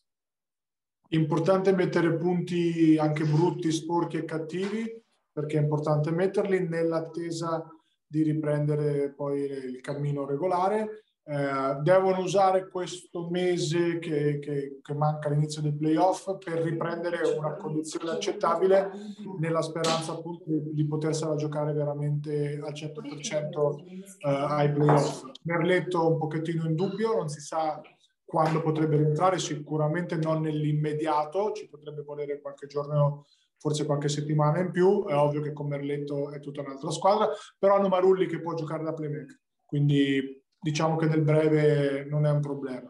[1.10, 5.00] Importante mettere punti anche brutti, sporchi e cattivi,
[5.32, 7.64] perché è importante metterli nell'attesa
[8.04, 11.04] di riprendere poi il cammino regolare.
[11.32, 17.56] Eh, devono usare questo mese che, che, che manca all'inizio dei playoff per riprendere una
[17.56, 18.92] condizione accettabile
[19.40, 25.24] nella speranza appunto di, di potersela giocare veramente al 100% eh, ai playoff.
[25.44, 27.82] Merletto un pochettino in dubbio, non si sa
[28.26, 33.26] quando potrebbe rientrare, sicuramente non nell'immediato, ci potrebbe volere qualche giorno
[33.58, 37.76] forse qualche settimana in più, è ovvio che con Merletto è tutta un'altra squadra, però
[37.76, 42.40] hanno Marulli che può giocare da playmaker, quindi diciamo che nel breve non è un
[42.40, 42.90] problema.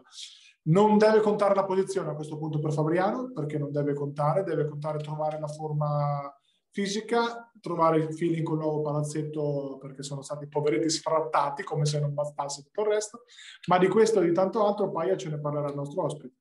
[0.64, 4.68] Non deve contare la posizione a questo punto per Fabriano, perché non deve contare, deve
[4.68, 6.32] contare trovare la forma
[6.70, 11.98] fisica, trovare il feeling con il nuovo palazzetto, perché sono stati poveretti sfrattati, come se
[11.98, 13.22] non bastasse tutto il resto,
[13.66, 16.34] ma di questo e di tanto altro Paia ce ne parlerà il nostro ospite.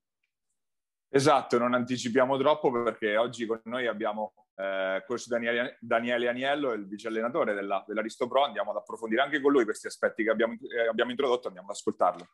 [1.13, 6.87] Esatto, non anticipiamo troppo perché oggi con noi abbiamo eh, coach Daniele, Daniele Aniello, il
[6.87, 8.45] vice allenatore della, dell'Aristo Pro.
[8.45, 11.75] Andiamo ad approfondire anche con lui questi aspetti che abbiamo, eh, abbiamo introdotto, andiamo ad
[11.75, 12.27] ascoltarlo.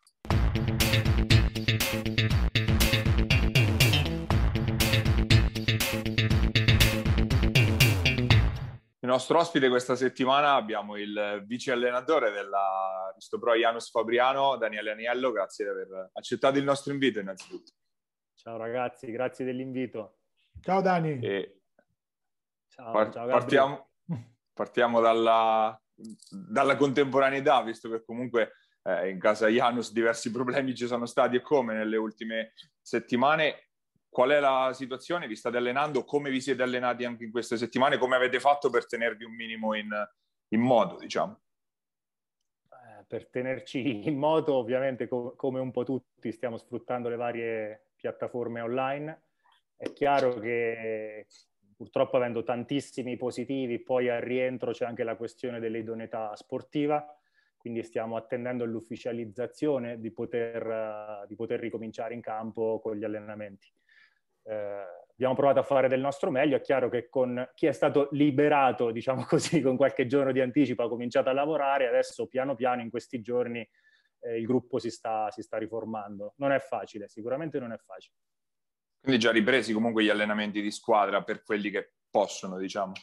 [8.99, 14.91] Il nostro ospite questa settimana abbiamo il vice allenatore della Aristo Pro Janus Fabriano, Daniele
[14.91, 15.31] Aniello.
[15.31, 17.71] Grazie di aver accettato il nostro invito innanzitutto.
[18.37, 20.19] Ciao ragazzi, grazie dell'invito.
[20.61, 21.19] Ciao Dani.
[21.21, 21.61] E
[22.69, 23.89] Ciao, Par- ciao partiamo,
[24.53, 25.81] partiamo dalla,
[26.29, 28.51] dalla, contemporaneità, visto che comunque
[28.83, 33.69] eh, in casa Janus diversi problemi ci sono stati e come nelle ultime settimane.
[34.07, 35.25] Qual è la situazione?
[35.25, 36.05] Vi state allenando?
[36.05, 37.97] Come vi siete allenati anche in queste settimane?
[37.97, 39.89] Come avete fatto per tenervi un minimo in,
[40.49, 41.41] in modo, diciamo?
[42.69, 47.86] Eh, per tenerci in moto, ovviamente, co- come un po' tutti, stiamo sfruttando le varie
[47.99, 49.21] piattaforme online.
[49.75, 51.27] È chiaro che
[51.75, 57.05] purtroppo avendo tantissimi positivi, poi al rientro c'è anche la questione dell'idoneità sportiva,
[57.57, 63.71] quindi stiamo attendendo l'ufficializzazione di poter, di poter ricominciare in campo con gli allenamenti.
[64.43, 68.07] Eh, abbiamo provato a fare del nostro meglio, è chiaro che con chi è stato
[68.11, 72.81] liberato, diciamo così, con qualche giorno di anticipo ha cominciato a lavorare, adesso piano piano
[72.81, 73.67] in questi giorni
[74.27, 76.33] eh, il gruppo si sta, si sta riformando.
[76.37, 78.15] Non è facile, sicuramente non è facile.
[78.99, 82.93] Quindi già ripresi comunque gli allenamenti di squadra per quelli che possono, diciamo.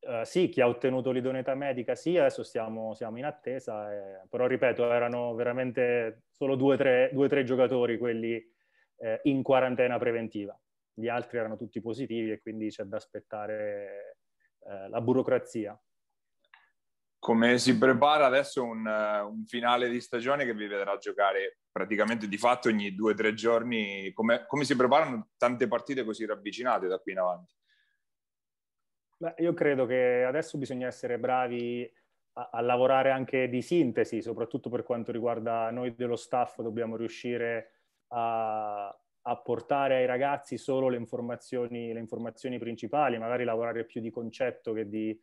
[0.00, 4.46] Uh, sì, chi ha ottenuto l'idoneità medica sì, adesso stiamo, siamo in attesa, eh, però
[4.46, 8.42] ripeto, erano veramente solo due o tre, tre, giocatori quelli
[8.96, 10.58] eh, in quarantena preventiva.
[10.94, 14.16] Gli altri erano tutti positivi e quindi c'è da aspettare
[14.66, 15.78] eh, la burocrazia.
[17.20, 22.38] Come si prepara adesso un, un finale di stagione che vi vedrà giocare praticamente di
[22.38, 26.98] fatto ogni due o tre giorni, come, come, si preparano tante partite così ravvicinate da
[26.98, 27.54] qui in avanti?
[29.18, 31.88] Beh, io credo che adesso bisogna essere bravi
[32.34, 37.72] a, a, lavorare anche di sintesi, soprattutto per quanto riguarda noi dello staff, dobbiamo riuscire
[38.08, 44.10] a, a portare ai ragazzi solo le informazioni, le informazioni principali, magari lavorare più di
[44.10, 45.18] concetto che di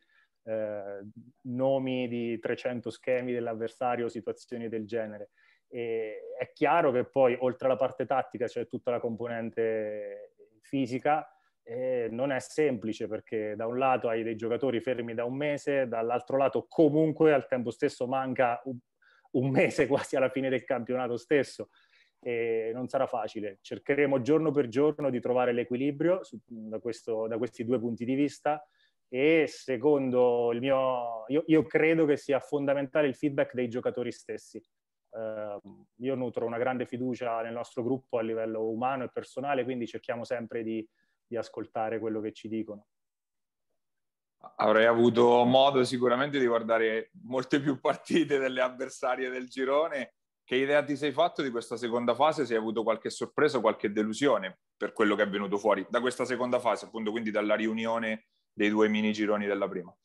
[0.48, 1.06] eh,
[1.42, 5.30] nomi di 300 schemi dell'avversario, situazioni del genere.
[5.68, 10.32] E è chiaro che poi, oltre alla parte tattica, c'è tutta la componente
[10.62, 11.30] fisica.
[11.62, 15.86] E non è semplice perché da un lato hai dei giocatori fermi da un mese,
[15.86, 18.78] dall'altro lato comunque al tempo stesso manca un,
[19.32, 21.68] un mese quasi alla fine del campionato stesso
[22.20, 23.58] e non sarà facile.
[23.60, 28.14] Cercheremo giorno per giorno di trovare l'equilibrio su, da, questo, da, questi due punti di
[28.14, 28.66] vista
[29.08, 34.62] e secondo il mio, io, io, credo che sia fondamentale il feedback dei giocatori stessi
[35.10, 35.60] eh,
[35.96, 40.24] io nutro una grande fiducia nel nostro gruppo a livello umano e personale, quindi cerchiamo
[40.24, 40.86] sempre di,
[41.26, 42.86] di ascoltare quello che ci dicono.
[44.56, 50.14] Avrei avuto modo sicuramente di guardare molte più partite delle avversarie del girone.
[50.44, 52.46] Che idea ti sei fatto di questa seconda fase?
[52.46, 56.24] Se hai avuto qualche sorpresa qualche delusione per quello che è venuto fuori da questa
[56.24, 59.96] seconda fase, appunto quindi dalla riunione dei due mini gironi della prima?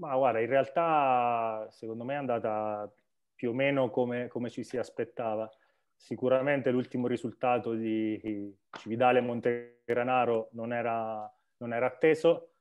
[0.00, 2.92] Ma guarda, in realtà secondo me è andata
[3.36, 5.48] più o meno come, come ci si aspettava.
[5.94, 12.54] Sicuramente l'ultimo risultato di Cividale Montegranaro non era, non era atteso,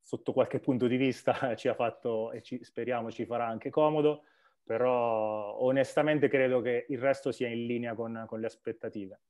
[0.00, 4.22] sotto qualche punto di vista ci ha fatto e ci, speriamo ci farà anche comodo,
[4.62, 9.20] però onestamente credo che il resto sia in linea con, con le aspettative.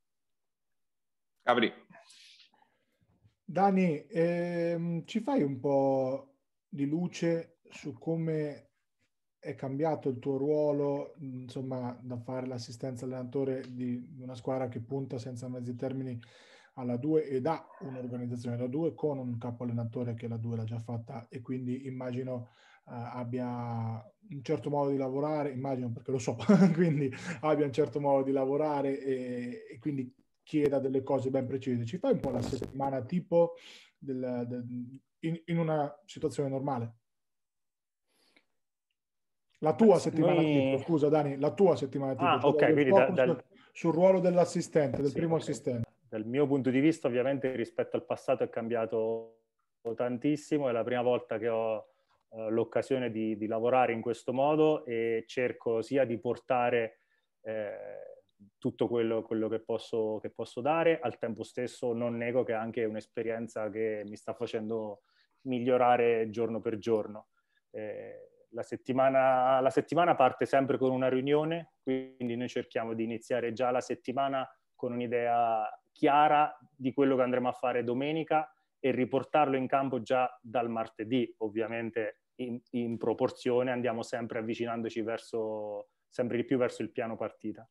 [1.43, 1.73] Capri.
[3.51, 6.35] Dani, ehm, ci fai un po'
[6.69, 8.73] di luce su come
[9.39, 15.17] è cambiato il tuo ruolo, insomma, da fare l'assistenza allenatore di una squadra che punta
[15.17, 16.21] senza mezzi termini
[16.75, 20.65] alla 2 ed ha un'organizzazione da 2 con un capo allenatore che la 2 l'ha
[20.65, 22.51] già fatta e quindi immagino
[22.85, 26.37] abbia un certo modo di lavorare, immagino perché lo so,
[26.75, 30.15] quindi abbia un certo modo di lavorare e, e, quindi
[30.49, 31.85] chieda delle cose ben precise.
[31.85, 33.57] Ci fai un po' la settimana tipo
[33.99, 34.65] del, del,
[35.21, 36.95] in, in, una situazione normale?
[39.59, 40.71] La tua settimana Noi...
[40.71, 42.25] tipo, scusa Dani, la tua settimana tipo.
[42.25, 43.45] Ah, ok, quindi da, dal...
[43.73, 45.47] sul ruolo dell'assistente, del sì, primo okay.
[45.47, 45.89] assistente.
[46.09, 49.41] Dal mio punto di vista, ovviamente, rispetto al passato è cambiato
[49.95, 50.71] tantissimo.
[50.71, 51.89] È la prima volta che ho
[52.29, 57.01] uh, l'occasione di, di, lavorare in questo modo e cerco sia di portare
[57.43, 58.18] eh,
[58.59, 62.57] tutto quello, quello che, posso, che, posso, dare, al tempo stesso non nego che è
[62.57, 65.03] anche un'esperienza che mi sta facendo
[65.43, 67.29] migliorare giorno per giorno.
[67.71, 73.53] Eh, la settimana, la settimana parte sempre con una riunione, quindi noi cerchiamo di iniziare
[73.53, 79.57] già la settimana con un'idea chiara di quello che andremo a fare domenica e riportarlo
[79.57, 86.45] in campo già dal martedì, ovviamente in, in proporzione andiamo sempre avvicinandoci verso, sempre di
[86.45, 87.69] più verso il piano partita.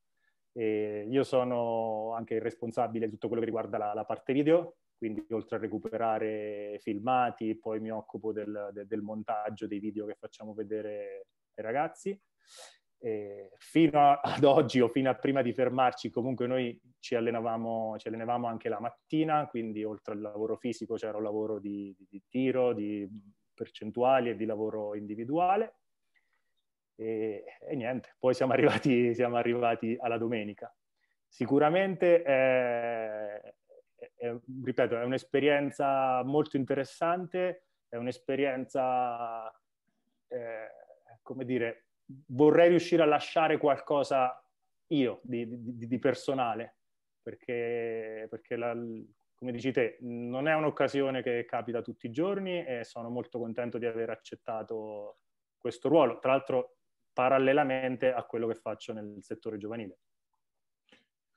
[0.58, 4.78] E io sono anche il responsabile di tutto quello che riguarda la, la, parte video,
[4.96, 10.16] quindi oltre a recuperare filmati, poi mi occupo del, del, del montaggio dei video che
[10.18, 12.20] facciamo vedere ai ragazzi.
[13.00, 17.96] E fino a, ad oggi o fino a prima di fermarci, comunque noi ci allenavamo,
[17.96, 22.04] ci allenavamo anche la mattina, quindi oltre al lavoro fisico c'era un lavoro di, di,
[22.10, 23.08] di tiro, di
[23.54, 25.77] percentuali e di lavoro individuale.
[27.00, 30.74] E, e niente, poi siamo arrivati, siamo arrivati, alla domenica.
[31.28, 33.54] Sicuramente, è,
[34.16, 39.48] è, ripeto, è un'esperienza molto interessante, è un'esperienza,
[40.28, 40.70] eh,
[41.22, 41.84] come dire,
[42.26, 44.42] vorrei riuscire a lasciare qualcosa
[44.88, 46.78] io di, di, di personale,
[47.22, 48.74] perché, perché la,
[49.34, 53.78] come dici te, non è un'occasione che capita tutti i giorni e sono molto contento
[53.78, 55.18] di aver accettato
[55.58, 56.77] questo ruolo, tra l'altro
[57.18, 59.98] parallelamente a quello che faccio nel settore giovanile.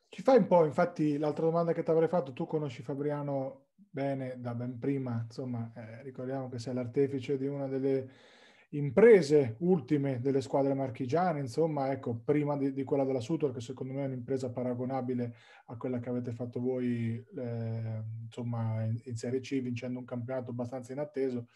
[0.10, 4.40] Ci fai un po', infatti l'altra domanda che ti avrei fatto, tu conosci Fabriano bene
[4.40, 8.12] da ben prima, insomma, eh, ricordiamo che sei l'artefice di una delle
[8.74, 13.94] imprese ultime delle squadre marchigiane, insomma, ecco, prima di, di, quella della Sutor, che secondo
[13.94, 19.40] me è un'impresa paragonabile a quella che avete fatto voi, eh, insomma, in, in, Serie
[19.40, 21.48] C, vincendo un campionato abbastanza inatteso.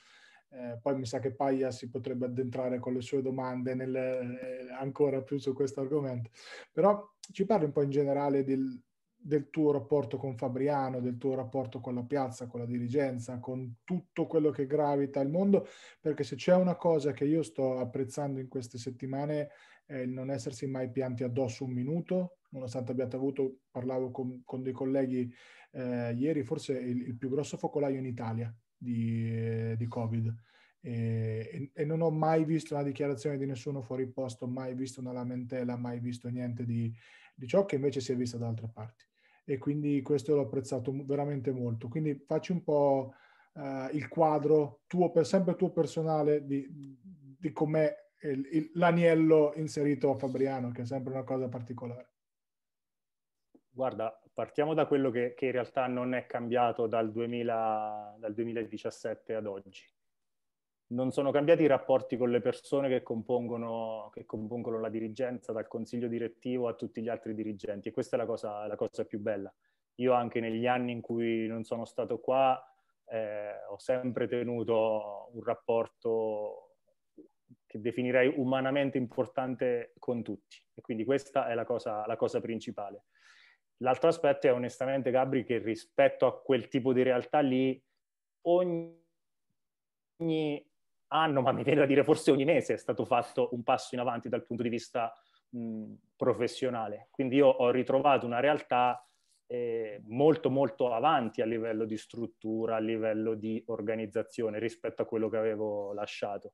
[0.50, 4.68] Eh, poi mi sa che Paglia si potrebbe addentrare con le sue domande nel, eh,
[4.78, 6.30] ancora più su questo argomento.
[6.72, 8.82] Però ci parli un po' in generale del,
[9.26, 13.78] del tuo rapporto con Fabriano, del tuo rapporto con la piazza, con la dirigenza, con
[13.84, 15.68] tutto quello che gravita il mondo,
[16.00, 19.50] perché se c'è una cosa che io sto apprezzando in queste settimane
[19.86, 24.62] è il non essersi mai pianti addosso un minuto, nonostante abbiate avuto, parlavo con, con
[24.62, 25.32] dei colleghi
[25.72, 30.34] eh, ieri, forse il, il, più grosso focolaio in Italia di, eh, di Covid.
[30.82, 35.12] E, e, non ho mai visto una dichiarazione di nessuno fuori posto, mai visto una
[35.12, 36.94] lamentela, mai visto niente di,
[37.34, 39.06] di ciò che invece si è visto da altre parti
[39.46, 41.88] e quindi questo l'ho apprezzato veramente molto.
[41.88, 43.14] Quindi facci un po'
[43.54, 46.68] uh, il quadro tuo, per, sempre tuo personale di,
[47.40, 52.10] di com'è il, il, l'agnello inserito a Fabriano, che è sempre una cosa particolare.
[53.70, 59.34] Guarda, partiamo da quello che, che in realtà non è cambiato dal, 2000, dal 2017
[59.34, 59.84] ad oggi
[60.88, 65.68] non sono cambiati i rapporti con le persone che compongono, che compongono, la dirigenza, dal
[65.68, 69.20] consiglio direttivo a tutti gli altri dirigenti e questa è la cosa, la cosa più
[69.20, 69.52] bella.
[69.96, 72.62] Io anche negli anni in cui non sono stato qua
[73.08, 76.78] eh, ho sempre tenuto un rapporto
[77.66, 83.06] che definirei umanamente importante con tutti e quindi questa è la cosa, la cosa principale.
[83.78, 87.82] L'altro aspetto è onestamente, Gabri, che rispetto a quel tipo di realtà lì,
[88.48, 89.04] ogni
[91.08, 94.02] anno, ma mi viene da dire forse ogni mese, è stato fatto un passo in
[94.02, 95.14] avanti dal punto di vista
[95.50, 97.08] mh, professionale.
[97.12, 99.06] Quindi io ho ritrovato una realtà
[99.48, 105.30] eh, molto molto avanti a livello di struttura, a livello di organizzazione rispetto a quello
[105.30, 106.54] che avevo lasciato.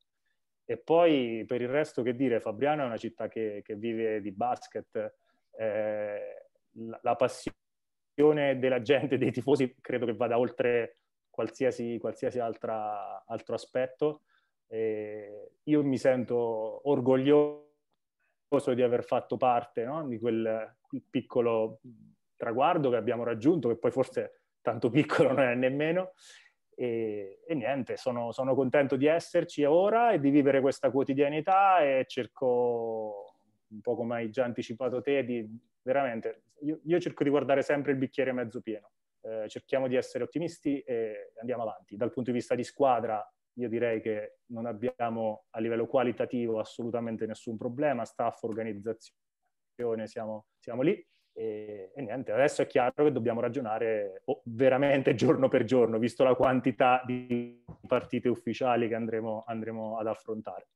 [0.66, 4.32] E poi per il resto che dire, Fabriano è una città che, che vive di
[4.32, 5.16] basket,
[5.58, 6.41] eh,
[6.74, 10.98] la, passione della gente, dei tifosi, credo che vada oltre
[11.30, 14.22] qualsiasi, qualsiasi altra, altro aspetto
[14.68, 17.66] e io mi sento orgoglioso
[18.74, 20.08] di aver fatto parte no?
[20.08, 21.82] di quel, quel piccolo
[22.38, 26.14] traguardo che abbiamo raggiunto, che poi forse tanto piccolo non è nemmeno.
[26.74, 32.06] E, e niente, sono, sono, contento di esserci ora e di vivere questa quotidianità e
[32.08, 33.21] cerco,
[33.72, 35.48] un po' come hai già anticipato te, di
[35.82, 38.92] veramente, io, io cerco di guardare sempre il bicchiere mezzo pieno.
[39.22, 41.96] Eh, cerchiamo di essere ottimisti e andiamo avanti.
[41.96, 43.24] Dal punto di vista di squadra
[43.56, 50.82] io direi che non abbiamo a livello qualitativo assolutamente nessun problema, staff, organizzazione, siamo, siamo
[50.82, 51.06] lì.
[51.34, 56.24] E, e, niente, adesso è chiaro che dobbiamo ragionare oh, veramente giorno per giorno, visto
[56.24, 60.68] la quantità di partite ufficiali che andremo, andremo ad affrontare.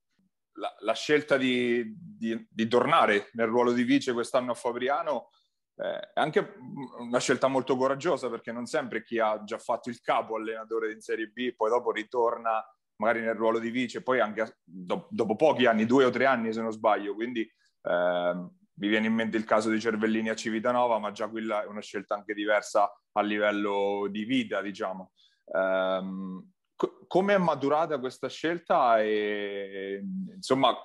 [0.58, 5.30] La, la scelta di, di, di, tornare nel ruolo di vice quest'anno a Fabriano
[5.76, 6.56] eh, è anche
[6.99, 11.01] una scelta molto coraggiosa perché non sempre chi ha già fatto il capo allenatore in
[11.01, 12.64] Serie B poi dopo ritorna
[12.97, 16.53] magari nel ruolo di vice, poi anche do, dopo pochi anni, due o tre anni
[16.53, 20.99] se non sbaglio, quindi eh, mi viene in mente il caso di Cervellini a Civitanova,
[20.99, 25.12] ma già quella è una scelta anche diversa a livello di vita, diciamo.
[25.45, 30.04] Um, co- come è maturata questa scelta e
[30.36, 30.76] insomma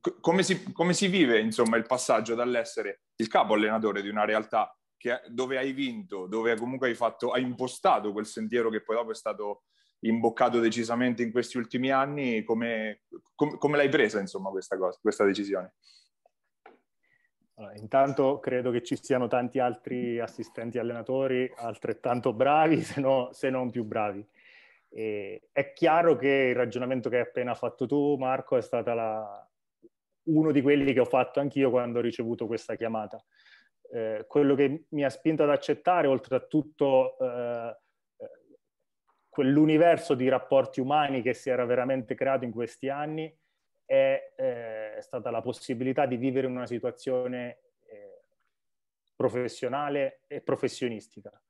[0.00, 4.24] co- come, si, come si vive insomma il passaggio dall'essere il capo allenatore di una
[4.24, 8.96] realtà che, dove hai vinto, dove comunque hai, fatto, hai impostato quel sentiero che poi
[8.96, 9.62] dopo è stato
[10.00, 13.02] imboccato decisamente in questi ultimi anni, come,
[13.34, 15.74] com, come l'hai presa insomma questa, cosa, questa decisione?
[17.54, 23.50] Allora, intanto credo che ci siano tanti altri assistenti allenatori altrettanto bravi, se, no, se
[23.50, 24.24] non più bravi.
[24.90, 28.90] E è chiaro che il ragionamento che hai appena fatto tu, Marco, è stato
[30.24, 33.22] uno di quelli che ho fatto anch'io quando ho ricevuto questa chiamata.
[33.90, 37.76] Eh, quello che mi ha spinto ad accettare, oltre a tutto eh,
[39.38, 43.32] quell'universo di rapporti umani che si era veramente creato in questi anni,
[43.84, 48.24] è, eh, è stata la possibilità di vivere in una situazione eh,
[49.14, 51.40] professionale e professionistica,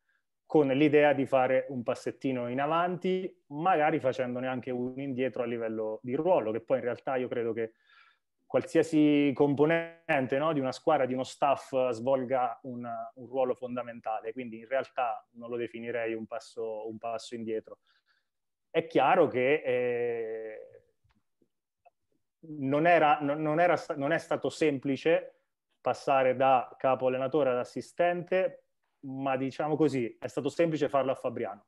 [0.49, 6.01] con l'idea di fare un passettino in avanti, magari facendone anche un indietro a livello
[6.03, 7.75] di ruolo, che poi in realtà io credo che
[8.47, 14.61] qualsiasi componente no, di una squadra, di uno staff, svolga un, un, ruolo fondamentale, quindi
[14.61, 17.81] in realtà non lo definirei un passo, un passo indietro.
[18.71, 20.83] È chiaro che eh,
[22.41, 25.41] non, era, non, era, non è stato semplice
[25.79, 28.68] passare da capo allenatore ad assistente,
[29.01, 31.67] ma diciamo così, è stato semplice farlo a Fabriano.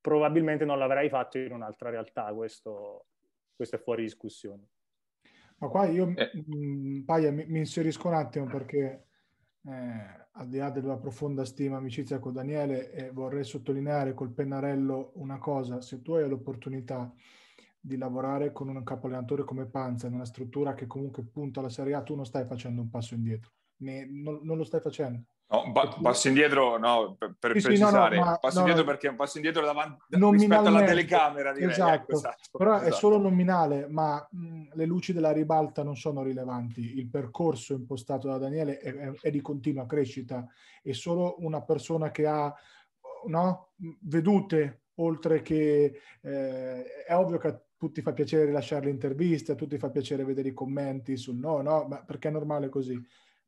[0.00, 3.06] Probabilmente non l'avrei fatto in un'altra realtà, questo,
[3.54, 4.68] questo è fuori discussione.
[5.58, 6.30] Ma qua io, eh.
[6.34, 9.06] mh, mm, Paia, mi, mi, inserisco un attimo perché
[9.66, 14.32] eh, al di là della profonda stima e amicizia con Daniele, eh, vorrei sottolineare col
[14.32, 17.12] pennarello una cosa, se tu hai l'opportunità
[17.80, 21.68] di lavorare con un capo allenatore come Panza in una struttura che comunque punta alla
[21.68, 25.22] Serie A, tu non stai facendo un passo indietro, ne, non, non, lo stai facendo.
[25.46, 29.06] No, pa- passo indietro, no, per, per sì, precisare, sì, no, no, passo indietro perché
[29.06, 31.70] è un passo indietro davanti rispetto alla telecamera, direi.
[31.70, 32.88] Esatto, ecco, esatto però esatto.
[32.88, 36.98] è solo nominale, ma mh, le luci della ribalta non sono rilevanti.
[36.98, 40.46] Il percorso impostato da Daniele è, è, è di continua crescita
[40.82, 42.52] e solo una persona che ha
[43.26, 49.56] no, vedute oltre che eh, è ovvio che tutti fa piacere rilasciare le interviste, a
[49.56, 52.98] tutti fa piacere vedere i commenti sul no, no, ma perché è normale così.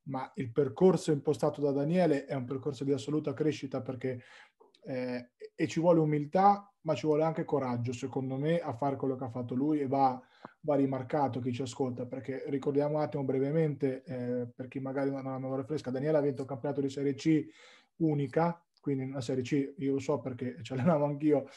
[0.09, 4.23] Ma il percorso impostato da Daniele è un percorso di assoluta crescita perché
[4.87, 9.17] eh, e ci vuole umiltà, ma ci vuole anche coraggio, secondo me, a fare quello
[9.17, 10.21] che ha fatto lui e va,
[10.61, 15.27] va rimarcato chi ci ascolta, perché ricordiamo un attimo brevemente, eh, per chi magari non
[15.27, 17.45] ha una memoria fresca, Daniele ha vinto un campionato di Serie C
[17.97, 21.49] unica, quindi una Serie C, io lo so perché ci allenavo anch'io,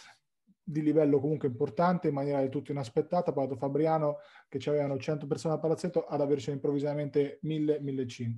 [0.70, 3.34] di livello comunque importante in maniera del tutto inaspettata.
[3.34, 4.18] Ha Fabriano
[4.48, 8.34] che avevano 100 persone al palazzetto ad avercene improvvisamente 1000-1500.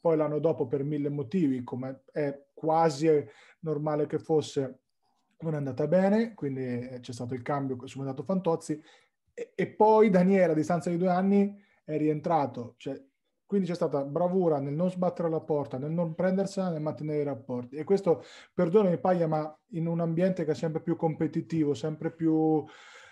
[0.00, 3.08] Poi l'anno dopo per mille motivi, come è quasi
[3.60, 4.80] normale che fosse,
[5.38, 8.80] non è andata bene, quindi c'è stato il cambio su mandato Fantozzi
[9.32, 12.74] e, e, poi Daniele a distanza di due anni è rientrato.
[12.78, 13.00] Cioè,
[13.46, 17.24] quindi c'è stata bravura nel non sbattere la porta, nel non prendersela, nel mantenere i
[17.24, 17.76] rapporti.
[17.76, 22.64] E questo, perdonami Paglia, ma in un ambiente che è sempre più competitivo, sempre più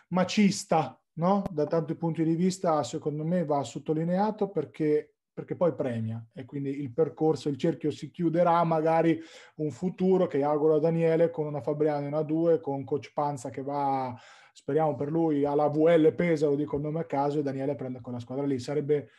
[0.09, 1.45] macista, no?
[1.51, 6.25] da tanti punti di vista, secondo me va sottolineato perché, perché poi premia.
[6.33, 9.21] E quindi il percorso, il cerchio si chiuderà, magari
[9.57, 13.63] un futuro che auguro a Daniele con una Fabriano in A2, con coach Panza che
[13.63, 14.13] va
[14.57, 18.01] speriamo per lui alla VL Pesa, lo dico il nome a caso, e Daniele prende
[18.01, 18.59] quella squadra lì.
[18.61, 19.11] Sarebbe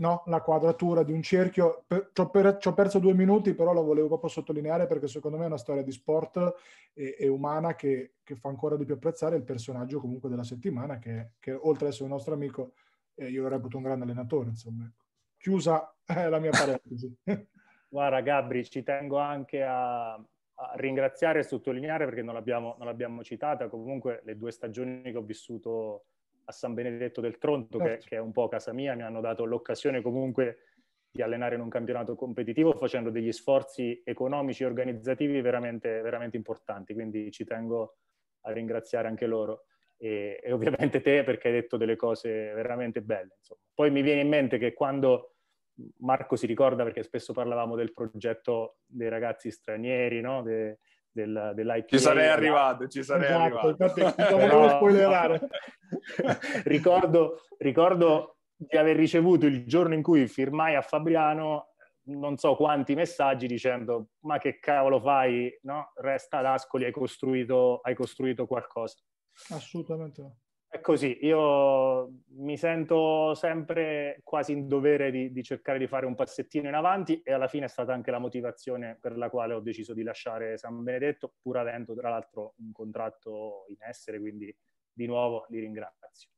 [0.00, 0.22] no?
[0.26, 1.84] la quadratura di un cerchio.
[1.88, 5.46] Ci, ho per, perso due minuti, però lo volevo proprio sottolineare perché secondo me è
[5.46, 6.54] una storia di sport
[6.92, 10.98] e, e umana che, che, fa ancora di più apprezzare il personaggio comunque della settimana,
[10.98, 12.72] che, che oltre ad essere un nostro amico,
[13.14, 14.48] eh, io lo reputo un grande allenatore.
[14.48, 14.90] Insomma.
[15.36, 17.14] Chiusa eh, la mia parentesi.
[17.88, 23.22] Guarda Gabri, ci tengo anche a, a ringraziare e sottolineare perché non l'abbiamo, non l'abbiamo
[23.24, 26.04] citata, comunque le due stagioni che ho vissuto
[26.44, 28.02] a San Benedetto del Tronto, certo.
[28.02, 30.64] che, che, è un po' casa mia, mi hanno dato l'occasione comunque
[31.10, 36.94] di allenare in un campionato competitivo facendo degli sforzi economici e organizzativi veramente, veramente importanti,
[36.94, 37.96] quindi ci tengo
[38.42, 39.64] a ringraziare anche loro.
[39.96, 43.34] e, e, ovviamente te perché hai detto delle cose veramente belle.
[43.38, 43.60] Insomma.
[43.74, 45.34] Poi mi viene in mente che quando
[45.98, 50.42] Marco si ricorda perché spesso parlavamo del progetto dei ragazzi stranieri, no?
[50.42, 50.78] De,
[51.12, 51.86] del, dell'IPA.
[51.88, 53.68] Ci sarei arrivato, ci sarei esatto, arrivato.
[54.02, 55.48] Infatti, non spoilerare.
[56.64, 61.70] ricordo, ricordo di aver ricevuto il giorno in cui firmai a Fabriano
[62.04, 65.92] non so quanti messaggi dicendo ma che cavolo fai, no?
[65.96, 68.96] Resta ad Ascoli, hai costruito, hai costruito qualcosa.
[69.50, 70.36] Assolutamente no.
[70.72, 76.14] È così, io mi sento sempre quasi in dovere di, di, cercare di fare un
[76.14, 79.58] passettino in avanti e alla fine è stata anche la motivazione per la quale ho
[79.58, 84.56] deciso di lasciare San Benedetto, pur avendo tra l'altro un contratto in essere, quindi
[84.92, 86.30] di nuovo li ringrazio.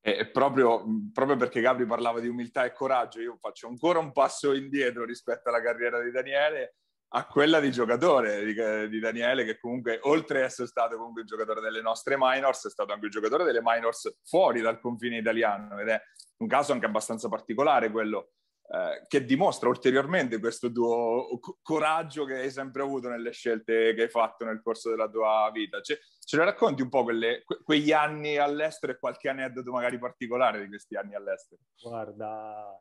[0.00, 4.54] E proprio, proprio, perché Gabri parlava di umiltà e coraggio, io faccio ancora un passo
[4.54, 6.78] indietro rispetto alla carriera di Daniele
[7.14, 11.26] a quella di giocatore di, di, Daniele, che comunque, oltre ad essere stato comunque il
[11.26, 15.78] giocatore delle nostre minors, è stato anche il giocatore delle minors fuori dal confine italiano
[15.78, 16.00] ed è
[16.38, 18.32] un caso anche abbastanza particolare quello
[18.68, 24.08] eh, che dimostra ulteriormente questo tuo coraggio che hai sempre avuto nelle scelte che hai
[24.08, 25.82] fatto nel corso della tua vita.
[25.82, 29.98] Cioè, ce ne racconti un po' quelle, que- quegli anni all'estero e qualche aneddoto magari
[29.98, 31.60] particolare di questi anni all'estero?
[31.78, 32.74] Guarda,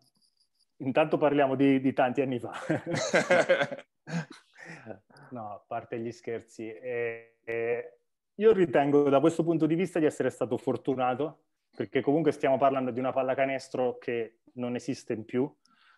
[0.77, 2.53] intanto parliamo di, di tanti anni fa.
[5.31, 7.97] no, a parte gli scherzi, eh, eh,
[8.35, 11.43] io ritengo da questo punto di vista di essere stato fortunato,
[11.75, 15.51] perché comunque stiamo parlando di una pallacanestro che non esiste in più,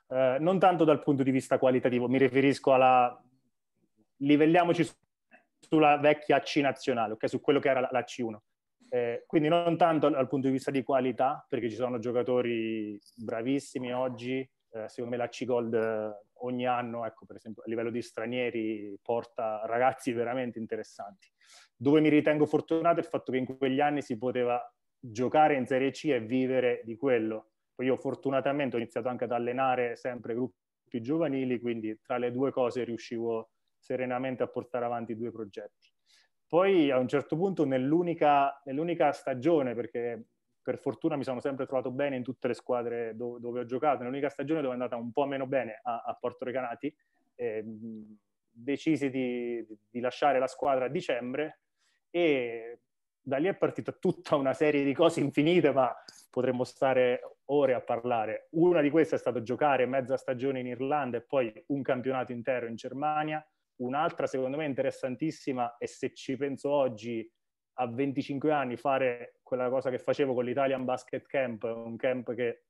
[0.10, 3.20] eh, non tanto dal punto di vista qualitativo, mi riferisco alla...
[4.18, 4.88] livelliamoci
[5.60, 7.30] sulla vecchia C nazionale, okay?
[7.30, 8.38] su quello che era la, la C1.
[8.90, 13.92] Eh, quindi non tanto dal punto di vista di qualità, perché ci sono giocatori bravissimi
[13.92, 18.98] oggi, eh, secondo me la C-Gold ogni anno, ecco, per esempio a livello di stranieri,
[19.02, 21.28] porta ragazzi veramente interessanti.
[21.76, 24.62] Dove mi ritengo fortunato è il fatto che in quegli anni si poteva
[24.98, 27.52] giocare in Serie C e vivere di quello.
[27.76, 32.52] Poi io fortunatamente ho iniziato anche ad allenare sempre gruppi giovanili, quindi tra le due
[32.52, 35.92] cose riuscivo serenamente a portare avanti due progetti.
[36.48, 40.28] Poi a un certo punto nell'unica, nell'unica stagione, perché
[40.64, 44.00] per fortuna mi sono sempre trovato bene in tutte le squadre dove, dove ho giocato.
[44.00, 46.96] Nell'unica stagione dove è andata un po' meno bene a, a Porto Recanati,
[47.36, 47.64] eh,
[48.50, 51.62] decisi di, di, lasciare la squadra a dicembre
[52.10, 52.80] e
[53.22, 55.94] da lì è partita tutta una serie di cose infinite, ma
[56.30, 58.48] potremmo stare ore a parlare.
[58.52, 62.68] Una di queste è stato giocare mezza stagione in Irlanda e poi un campionato intero
[62.68, 63.46] in Germania.
[63.78, 67.30] Un'altra, secondo me, interessantissima, e se ci penso oggi,
[67.76, 72.64] a 25 anni fare quella cosa che facevo con l'Italian Basket Camp, un camp che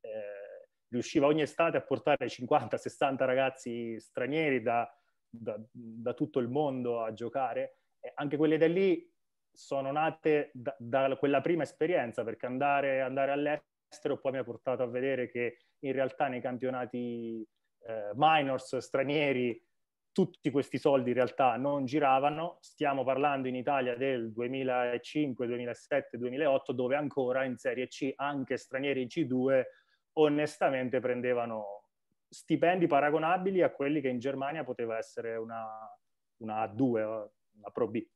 [0.00, 4.92] eh, riusciva ogni estate a portare 50-60 ragazzi stranieri da,
[5.28, 7.76] da, da, tutto il mondo a giocare.
[8.00, 9.08] E anche quelle da lì
[9.52, 14.82] sono nate da, da, quella prima esperienza, perché andare, andare, all'estero poi mi ha portato
[14.82, 17.46] a vedere che in realtà nei campionati
[17.86, 19.64] eh, minors stranieri
[20.20, 22.58] tutti questi soldi in realtà non giravano.
[22.60, 29.00] Stiamo parlando in Italia del 2005, 2007, 2008, dove ancora in Serie C anche stranieri
[29.00, 29.62] in C2
[30.18, 31.84] onestamente prendevano
[32.28, 35.66] stipendi paragonabili a quelli che in Germania poteva essere una,
[36.42, 38.06] una A2, una Pro B.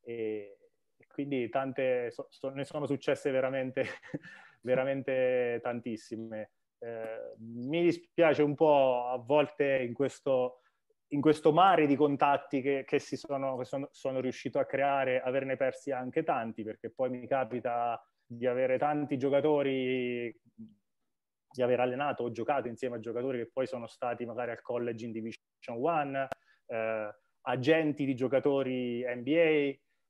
[0.00, 0.58] E,
[1.06, 3.84] quindi tante, so, so, ne sono successe veramente,
[4.62, 6.50] veramente tantissime.
[6.80, 10.62] Eh, mi dispiace un po' a volte in questo
[11.08, 15.56] in questo mare di contatti che, che, sono, che sono, sono, riuscito a creare, averne
[15.56, 22.30] persi anche tanti, perché poi mi capita di avere tanti giocatori, di aver allenato o
[22.30, 26.28] giocato insieme a giocatori che poi sono stati magari al college in Division 1,
[26.66, 29.32] eh, agenti di giocatori NBA,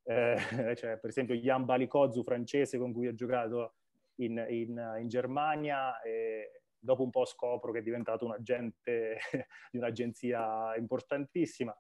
[0.03, 0.37] eh,
[0.77, 3.75] cioè per esempio Jan Balikozzu francese con cui ho giocato
[4.17, 6.01] in, in, in Germania.
[6.03, 9.19] E, dopo un po' scopro che è diventato un agente
[9.71, 11.77] di un'agenzia importantissima.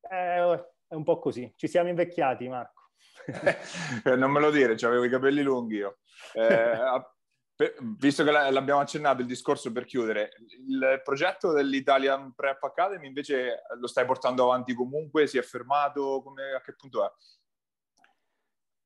[0.00, 0.38] È,
[0.88, 1.52] è un po' così.
[1.56, 2.90] Ci siamo invecchiati, Marco.
[4.04, 5.98] Eh, non me lo dire, avevo i capelli lunghi io.
[6.34, 6.78] Eh,
[7.56, 10.32] per, visto che l'abbiamo accennato il discorso per chiudere,
[10.68, 15.26] il progetto dell'Italian Prep Academy invece lo stai portando avanti comunque?
[15.26, 16.20] Si è fermato?
[16.22, 17.10] Come, a che punto è?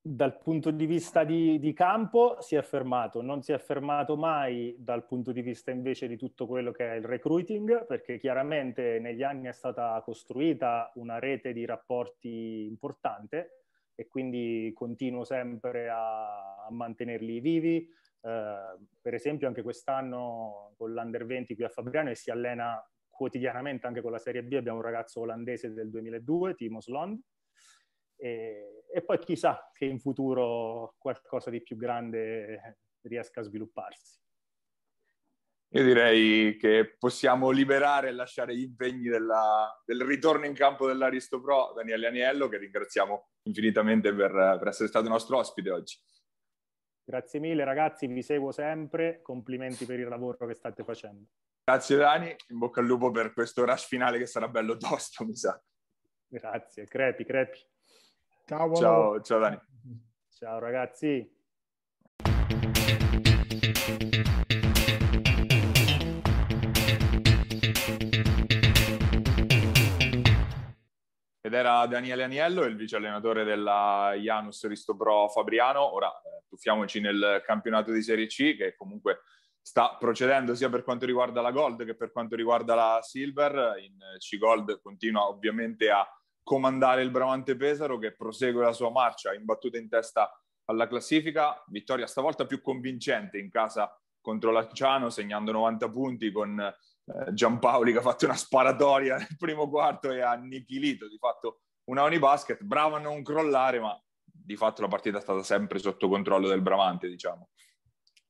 [0.03, 4.75] Dal punto di vista di, di, campo si è fermato, non si è fermato mai
[4.79, 9.23] dal punto di vista invece di tutto quello che è il recruiting, perché chiaramente negli
[9.23, 16.71] anni è stata costruita una rete di rapporti importante e quindi continuo sempre a, a
[16.71, 17.87] mantenerli vivi.
[18.23, 23.87] Eh, per esempio anche quest'anno con l'Under 20 qui a Fabriano e si allena quotidianamente
[23.87, 27.21] anche con la Serie B, abbiamo un ragazzo olandese del 2002, Timo Slond,
[28.21, 34.19] e, e poi chissà che in futuro qualcosa di più grande riesca a svilupparsi.
[35.73, 41.41] Io direi che possiamo liberare e lasciare gli impegni della, del ritorno in campo dell'Aristo
[41.41, 45.97] Pro, Daniele Aniello, che ringraziamo infinitamente per, per essere stato nostro ospite oggi.
[47.05, 51.29] Grazie mille ragazzi, vi seguo sempre, complimenti per il lavoro che state facendo.
[51.63, 55.37] Grazie Dani, in bocca al lupo per questo rush finale che sarà bello tosto, mi
[55.37, 55.61] sa.
[56.27, 57.61] Grazie, crepi, crepi.
[58.51, 59.61] Ciao, ciao, ciao Dani.
[60.27, 61.39] Ciao ragazzi.
[71.41, 75.95] ed era Daniele Aniello, il vice allenatore della Janus Risto Pro Fabriano.
[75.95, 79.21] Ora eh, tuffiamoci nel campionato di Serie C che comunque
[79.61, 83.77] sta procedendo sia per quanto riguarda la Gold che per quanto riguarda la Silver.
[83.79, 86.05] In C Gold continua ovviamente a
[86.51, 91.63] comandare il Bramante Pesaro che prosegue la sua marcia imbattuta in testa alla classifica.
[91.69, 97.99] Vittoria stavolta più convincente in casa contro Lanciano, segnando 90 punti con eh, Giampaoli che
[97.99, 102.97] ha fatto una sparatoria nel primo quarto e ha annichilito di fatto una Unibasket, bravo
[102.97, 107.09] a non crollare, ma di fatto la partita è stata sempre sotto controllo del Bramante,
[107.09, 107.51] diciamo.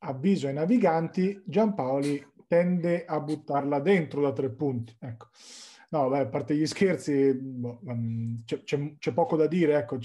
[0.01, 4.95] Avviso ai naviganti, Giampaoli tende a buttarla dentro da tre punti.
[5.01, 5.29] Ecco.
[5.93, 9.99] No, beh, a parte gli scherzi, boh, mm, c'è, c'è, c'è, poco da dire, ecco,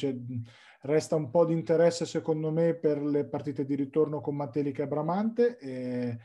[0.81, 4.87] resta un po' di interesse secondo me per le partite di ritorno con Matelica e
[4.87, 5.57] Bramante.
[5.59, 6.19] E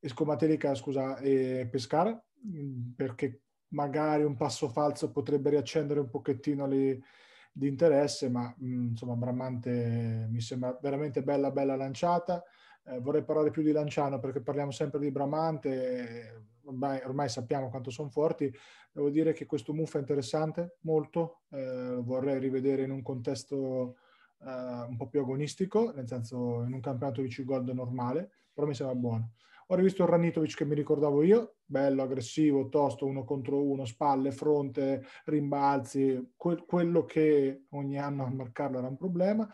[0.00, 2.18] Escomatelica, scusa, e Pescara,
[2.96, 7.00] perché magari un passo falso potrebbe riaccendere un pochettino le,
[7.52, 12.42] di interesse, ma mh, mm, insomma Bramante mi sembra veramente bella, bella lanciata.
[12.86, 17.90] Eh, vorrei parlare più di Lanciano perché parliamo sempre di Bramante, ormai, ormai sappiamo quanto
[17.90, 18.52] sono forti.
[18.92, 23.96] Devo dire che questo move è interessante, molto, eh, vorrei rivedere in un contesto
[24.40, 28.74] eh, un po' più agonistico, nel senso in un campionato di C-Gold normale, però mi
[28.74, 29.32] sembra buono.
[29.74, 34.30] Ho rivisto il Ranitovic che mi ricordavo io, bello, aggressivo, tosto, uno contro uno, spalle,
[34.30, 39.50] fronte, rimbalzi, que- quello che ogni anno a marcarlo era un problema.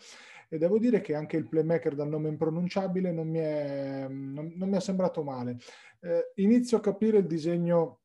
[0.51, 4.69] E devo dire che anche il playmaker dal nome impronunciabile non mi è, non, non
[4.69, 5.57] mi è sembrato male.
[6.01, 8.01] Eh, inizio a capire il disegno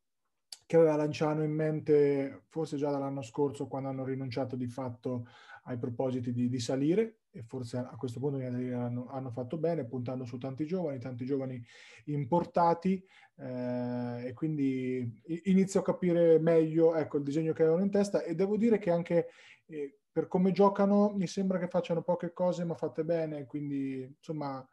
[0.66, 5.28] che aveva Lanciano in mente forse già dall'anno scorso quando hanno rinunciato di fatto
[5.68, 10.26] ai propositi di, di salire e forse a questo punto hanno, hanno, fatto bene puntando
[10.26, 11.61] su tanti giovani, tanti giovani
[12.05, 13.03] importati
[13.38, 18.24] eh, e quindi inizio a capire meglio ecco, il disegno che avevano in testa.
[18.24, 19.28] E devo dire che anche
[19.66, 24.66] eh, per come giocano mi sembra che facciano poche cose ma fatte bene, quindi insomma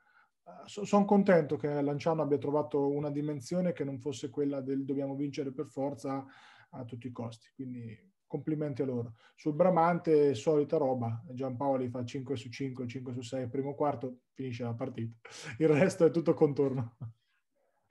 [0.67, 5.17] so, sono contento che Lanciano abbia trovato una dimensione che non fosse quella del dobbiamo
[5.17, 6.25] vincere per forza
[6.71, 9.17] a tutti i costi, quindi complimenti a loro.
[9.35, 14.65] Sul Bramante, solita roba, Giampaoli fa 5 su 5, 5 su 6, primo quarto, finisce
[14.65, 15.15] la partita.
[15.59, 16.97] Il resto è tutto contorno.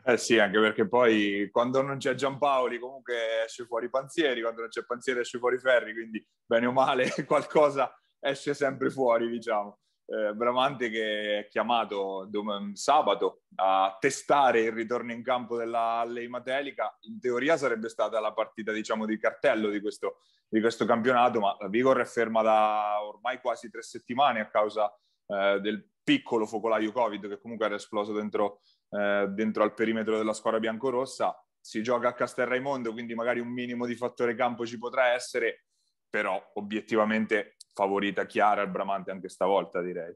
[0.03, 4.69] Eh sì, anche perché poi quando non c'è Giampaoli comunque esce fuori Panzieri, quando non
[4.69, 9.77] c'è Panzieri esce fuori Ferri, quindi bene o male qualcosa esce sempre fuori, diciamo
[10.12, 16.28] eh, Bramante che è chiamato dom- sabato a testare il ritorno in campo della Lei
[16.28, 16.97] Matelica.
[17.01, 20.18] In teoria sarebbe stata la partita, diciamo, di cartello di questo,
[20.49, 24.93] di questo campionato, ma la Vigor è ferma da ormai quasi tre settimane a causa
[25.28, 28.59] eh, del piccolo focolaio Covid che comunque era esploso dentro,
[28.89, 31.41] eh, dentro al perimetro della squadra biancorossa.
[31.57, 35.68] Si gioca a Castelraimondo, quindi magari un minimo di fattore campo ci potrà essere,
[36.09, 40.15] però obiettivamente favorita chiara il Bramante anche stavolta, direi.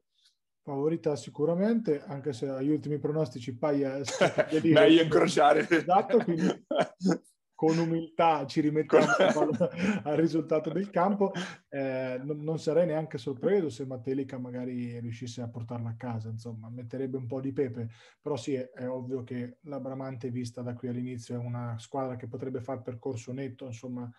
[0.62, 4.01] Favorita sicuramente, anche se agli ultimi pronostici Paia
[4.64, 5.68] meglio incrociare.
[5.70, 6.47] Esatto, quindi
[7.56, 9.06] con umiltà ci rimettiamo
[10.03, 11.32] al risultato del campo.
[11.70, 16.70] Eh, non, non, sarei neanche sorpreso se Mattelica magari riuscisse a portarla a casa, insomma,
[16.70, 17.89] metterebbe un po' di pepe.
[18.22, 22.18] Però sì, è, è ovvio che la Bramante vista da qui all'inizio è una squadra
[22.18, 24.10] che potrebbe fare percorso netto, insomma,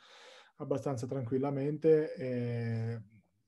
[0.57, 2.15] abbastanza tranquillamente.
[2.15, 3.03] Eh,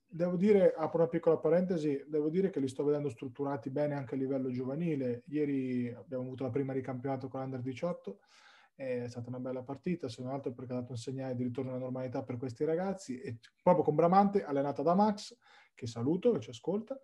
[0.08, 4.14] devo dire, apro una piccola parentesi, devo dire che li sto vedendo strutturati bene anche
[4.14, 5.22] a livello giovanile.
[5.26, 8.18] Ieri abbiamo avuto la prima di campionato con l'Under 18,
[8.74, 11.70] è stata una bella partita, se non altro perché ha dato un segnale di ritorno
[11.70, 15.36] alla normalità per questi ragazzi, e proprio con Bramante, allenata da Max,
[15.74, 16.98] che saluto, che ci ascolta,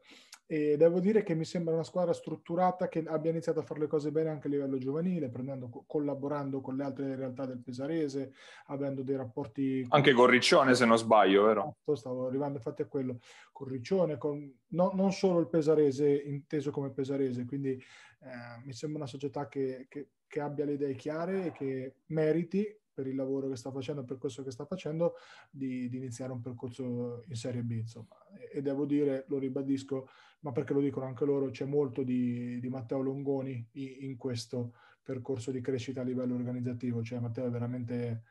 [0.46, 3.86] e devo dire che mi sembra una squadra strutturata che abbia iniziato a fare le
[3.86, 8.34] cose bene anche a livello giovanile, prendendo, collaborando con le altre realtà del Pesarese,
[8.66, 9.86] avendo dei rapporti...
[9.88, 11.60] Anche con Riccione se non sbaglio, vero?
[11.60, 13.18] Esatto, stavo arrivando infatti a quello,
[13.52, 19.00] con Riccione, con, no, non solo il Pesarese inteso come Pesarese, quindi eh, mi sembra
[19.00, 23.48] una società che, che, che abbia le idee chiare e che meriti per il lavoro
[23.48, 25.14] che sta facendo, per questo che sta facendo,
[25.50, 27.72] di, di iniziare un percorso in Serie B.
[27.72, 28.16] Insomma.
[28.38, 30.08] E, e, devo dire, lo ribadisco,
[30.40, 34.74] ma perché lo dicono anche loro, c'è molto di, di Matteo Longoni in, in questo
[35.02, 37.02] percorso di crescita a livello organizzativo.
[37.02, 38.22] Cioè Matteo è veramente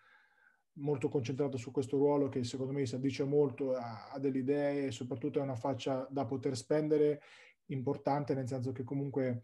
[0.78, 4.88] molto concentrato su questo ruolo che secondo me si addice molto a, a delle idee
[4.88, 7.22] e soprattutto è una faccia da poter spendere
[7.68, 9.43] importante, nel senso che comunque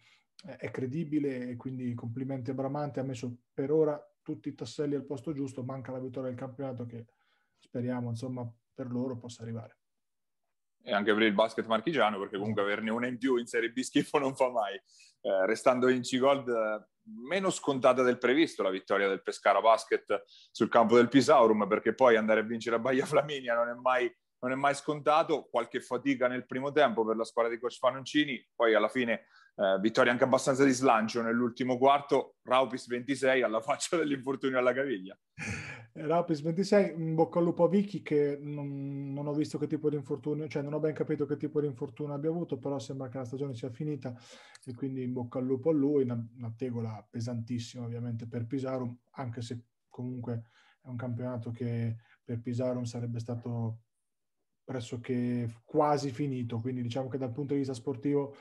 [0.57, 5.05] è credibile e quindi complimenti a Bramante, ha messo per ora tutti i tasselli al
[5.05, 7.07] posto giusto, manca la vittoria del campionato che
[7.57, 9.77] speriamo insomma per loro possa arrivare.
[10.83, 13.79] E anche per il basket marchigiano, perché comunque averne una in più in Serie B
[13.79, 14.75] schifo non fa mai.
[14.75, 16.87] Eh, restando in C-Gold, eh,
[17.27, 22.15] meno scontata del previsto la vittoria del Pescara Basket sul campo del Pisaurum, perché poi
[22.15, 26.29] andare a vincere a Baia Flaminia non è mai non è mai scontato, qualche fatica
[26.29, 29.25] nel primo tempo per la squadra di coach Fanoncini, poi alla fine
[29.59, 35.19] eh, vittoria anche abbastanza di slancio nell'ultimo quarto, Raupis 26 alla faccia dell'infortunio alla caviglia.
[35.91, 39.67] Eh, Raupis 26, in bocca al lupo a Vicky che non, non, ho visto che
[39.67, 42.79] tipo di infortunio, cioè non ho ben capito che tipo di infortunio abbia avuto, però
[42.79, 44.15] sembra che la stagione sia finita
[44.63, 48.97] e quindi in bocca al lupo a lui, una, una tegola pesantissima ovviamente per Pisarum,
[49.15, 50.43] anche se comunque
[50.81, 53.79] è un campionato che per Pisarum sarebbe stato
[54.63, 58.35] pressoché quasi finito, quindi diciamo che dal punto di vista sportivo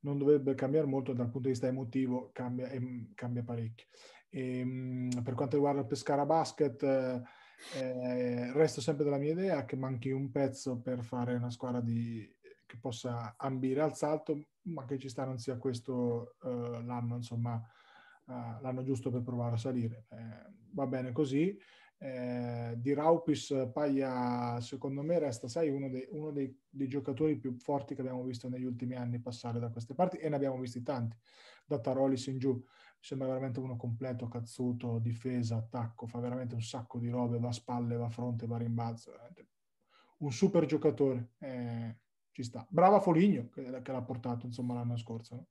[0.00, 3.86] non dovrebbe cambiare molto, dal punto di vista emotivo cambia, eh, cambia parecchio.
[4.28, 9.76] E, ehm, per quanto riguarda il Pescara Basket, eh, resto sempre della mia idea che
[9.76, 12.26] manchi un pezzo per fare una squadra di,
[12.66, 17.54] che possa ambire al salto, ma che ci sta non sia questo eh, l'anno, insomma,
[18.26, 20.06] uh, l'anno giusto per provare a salire.
[20.10, 21.58] Eh, va bene così
[22.02, 27.58] eh, di Raupis Paglia secondo me resta sai uno, dei, uno dei, dei, giocatori più
[27.58, 30.82] forti che abbiamo visto negli ultimi anni passare da queste parti e ne abbiamo visti
[30.82, 31.14] tanti
[31.66, 32.64] da Tarolis in giù mi
[32.98, 37.52] sembra veramente uno completo cazzuto difesa attacco fa veramente un sacco di robe va a
[37.52, 39.12] spalle va a fronte va a rimbalzo
[40.20, 41.98] un super giocatore eh,
[42.30, 45.46] ci sta brava Foligno che, che l'ha portato insomma l'anno scorso no?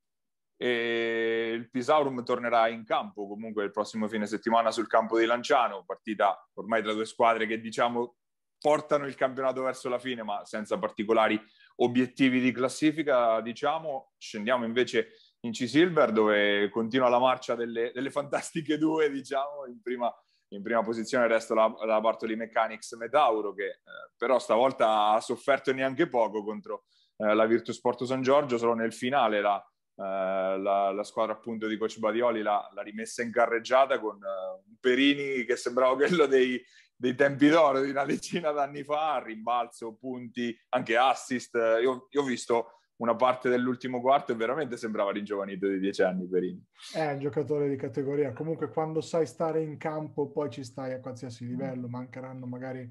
[0.62, 5.86] E il Pisaurum tornerà in campo comunque il prossimo fine settimana sul campo di Lanciano,
[5.86, 8.18] partita ormai tra due squadre che diciamo
[8.60, 11.42] portano il campionato verso la fine ma senza particolari
[11.78, 14.12] obiettivi di classifica diciamo.
[14.18, 15.12] Scendiamo invece
[15.46, 19.66] in C-Silver dove continua la marcia delle, delle fantastiche due diciamo.
[19.66, 20.14] In prima,
[20.50, 23.80] in prima posizione resta la, la Bartoli Mechanics Metauro che eh,
[24.18, 26.84] però stavolta ha sofferto neanche poco contro
[27.16, 29.64] eh, la Virtus Porto San Giorgio solo nel finale la
[30.02, 35.44] la, la, squadra appunto di Coach Badioli l'ha, rimessa in carreggiata con uh, un Perini
[35.44, 36.62] che sembrava quello dei,
[36.96, 41.56] dei, tempi d'oro di una decina d'anni fa, rimbalzo, punti, anche assist.
[41.56, 46.28] Io, io ho visto una parte dell'ultimo quarto e veramente sembrava ringiovanito di dieci anni
[46.28, 46.64] Perini.
[46.94, 48.32] È un giocatore di categoria.
[48.34, 52.90] Comunque quando sai stare in campo poi ci stai a qualsiasi livello, mancheranno magari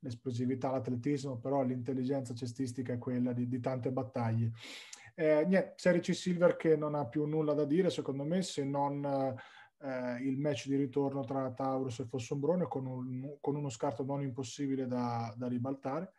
[0.00, 4.52] l'esplosività, l'atletismo, però l'intelligenza cestistica è quella di, di tante battaglie.
[5.20, 8.62] Eh, niente, Serie C Silver che non ha più nulla da dire secondo me se
[8.62, 9.04] non
[9.80, 14.22] eh, il match di ritorno tra Taurus e Fossombrone con, un, con uno scarto non
[14.22, 16.12] impossibile da, da, ribaltare,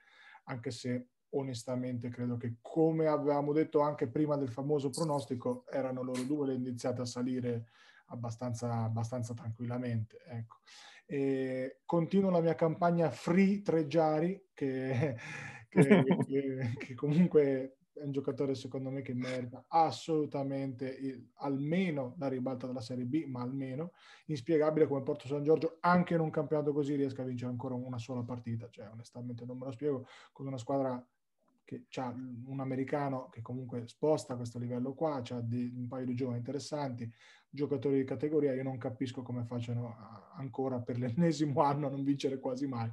[0.48, 6.24] anche se onestamente credo che come avevamo detto anche prima del famoso pronostico erano loro
[6.24, 7.68] due le iniziate a salire
[8.08, 10.18] abbastanza, abbastanza tranquillamente.
[10.28, 10.58] Ecco.
[11.06, 15.16] E continuo la mia campagna Free Treggiari che,
[15.70, 22.28] che, che, che comunque è un giocatore secondo me che merita assolutamente il, almeno la
[22.28, 23.92] ribalta della Serie B, ma almeno
[24.26, 28.00] inspiegabile come Porto San Giorgio anche in un campionato così riesca a vincere ancora una
[28.00, 31.06] sola partita, cioè onestamente non me lo spiego con una squadra
[31.70, 36.40] che ha un americano che comunque sposta questo livello qua, ha un paio di giovani
[36.40, 37.08] interessanti,
[37.48, 39.96] giocatori di categoria, io non capisco come facciano
[40.36, 42.92] ancora per l'ennesimo anno a non vincere quasi mai.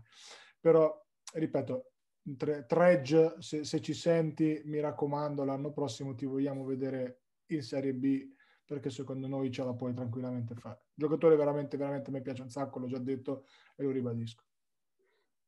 [0.61, 0.95] Però,
[1.33, 1.93] ripeto,
[2.35, 8.35] Tredge, se, se, ci senti, mi raccomando, l'anno prossimo ti vogliamo vedere in Serie B
[8.65, 10.87] perché secondo noi ce la puoi tranquillamente fare.
[10.93, 13.47] Giocatore veramente, veramente mi piace un sacco, l'ho già detto
[13.77, 14.43] e lo ribadisco.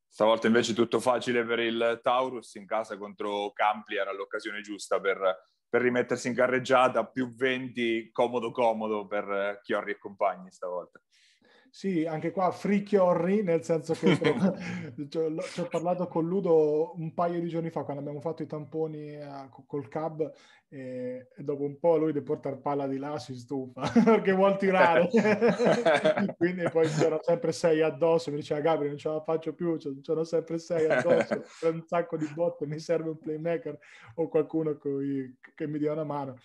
[0.07, 5.19] Stavolta invece tutto facile per il Taurus in casa contro Campli, era l'occasione giusta per,
[5.69, 11.01] per rimettersi in carreggiata, più 20, comodo comodo per Chiorri e compagni stavolta.
[11.71, 14.17] Sì, anche qua fricchiorri, nel senso che
[15.09, 19.17] ci ho parlato con Ludo un paio di giorni fa quando abbiamo fatto i tamponi
[19.17, 20.33] a, col cab
[20.69, 24.57] e, e, dopo un po' lui di portare palla di là si stufa perché vuol
[24.57, 25.09] tirare.
[26.37, 30.25] Quindi poi c'erano sempre sei addosso, mi diceva Gabriele non ce la faccio più, c'erano
[30.25, 33.79] sempre sei addosso, un sacco di botte, mi serve un playmaker
[34.15, 36.37] o qualcuno coi, che mi dia una mano.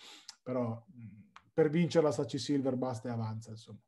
[0.42, 0.84] Però
[1.52, 3.78] per vincere la Saci Silver basta e avanza, insomma.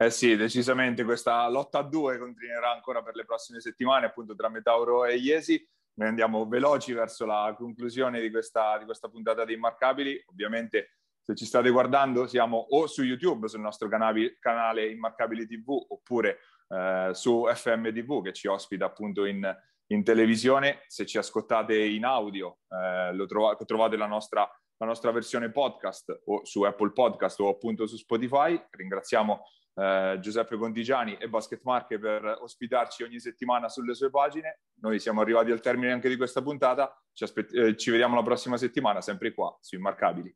[0.00, 4.48] Eh sì, decisamente questa lotta a due continuerà ancora per le prossime settimane, appunto tra
[4.48, 5.68] Metauro e Iesi.
[5.94, 10.22] Noi andiamo veloci verso la conclusione di questa, di questa puntata di Immarcabili.
[10.26, 15.68] Ovviamente se ci state guardando siamo o su YouTube, sul nostro canale, canale Immarcabili TV,
[15.88, 16.38] oppure
[16.68, 19.52] eh, su FM TV che ci ospita appunto in,
[19.88, 20.84] in televisione.
[20.86, 26.20] Se ci ascoltate in audio, eh, lo trovate, trovate la nostra, la nostra versione podcast
[26.26, 28.64] o su Apple Podcast o appunto su Spotify.
[28.70, 29.42] Ringraziamo
[29.78, 34.60] eh, Giuseppe Contigiani e Basket Marche per ospitarci ogni settimana sulle sue pagine.
[34.80, 38.22] Noi siamo arrivati al termine anche di questa puntata, ci, aspett- eh, ci vediamo la
[38.22, 40.34] prossima settimana, sempre qua, su Immarcabili.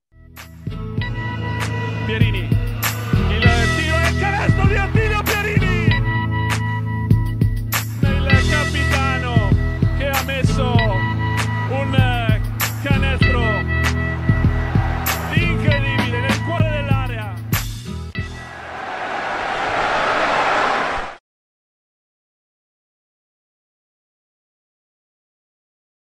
[2.07, 2.62] Pierini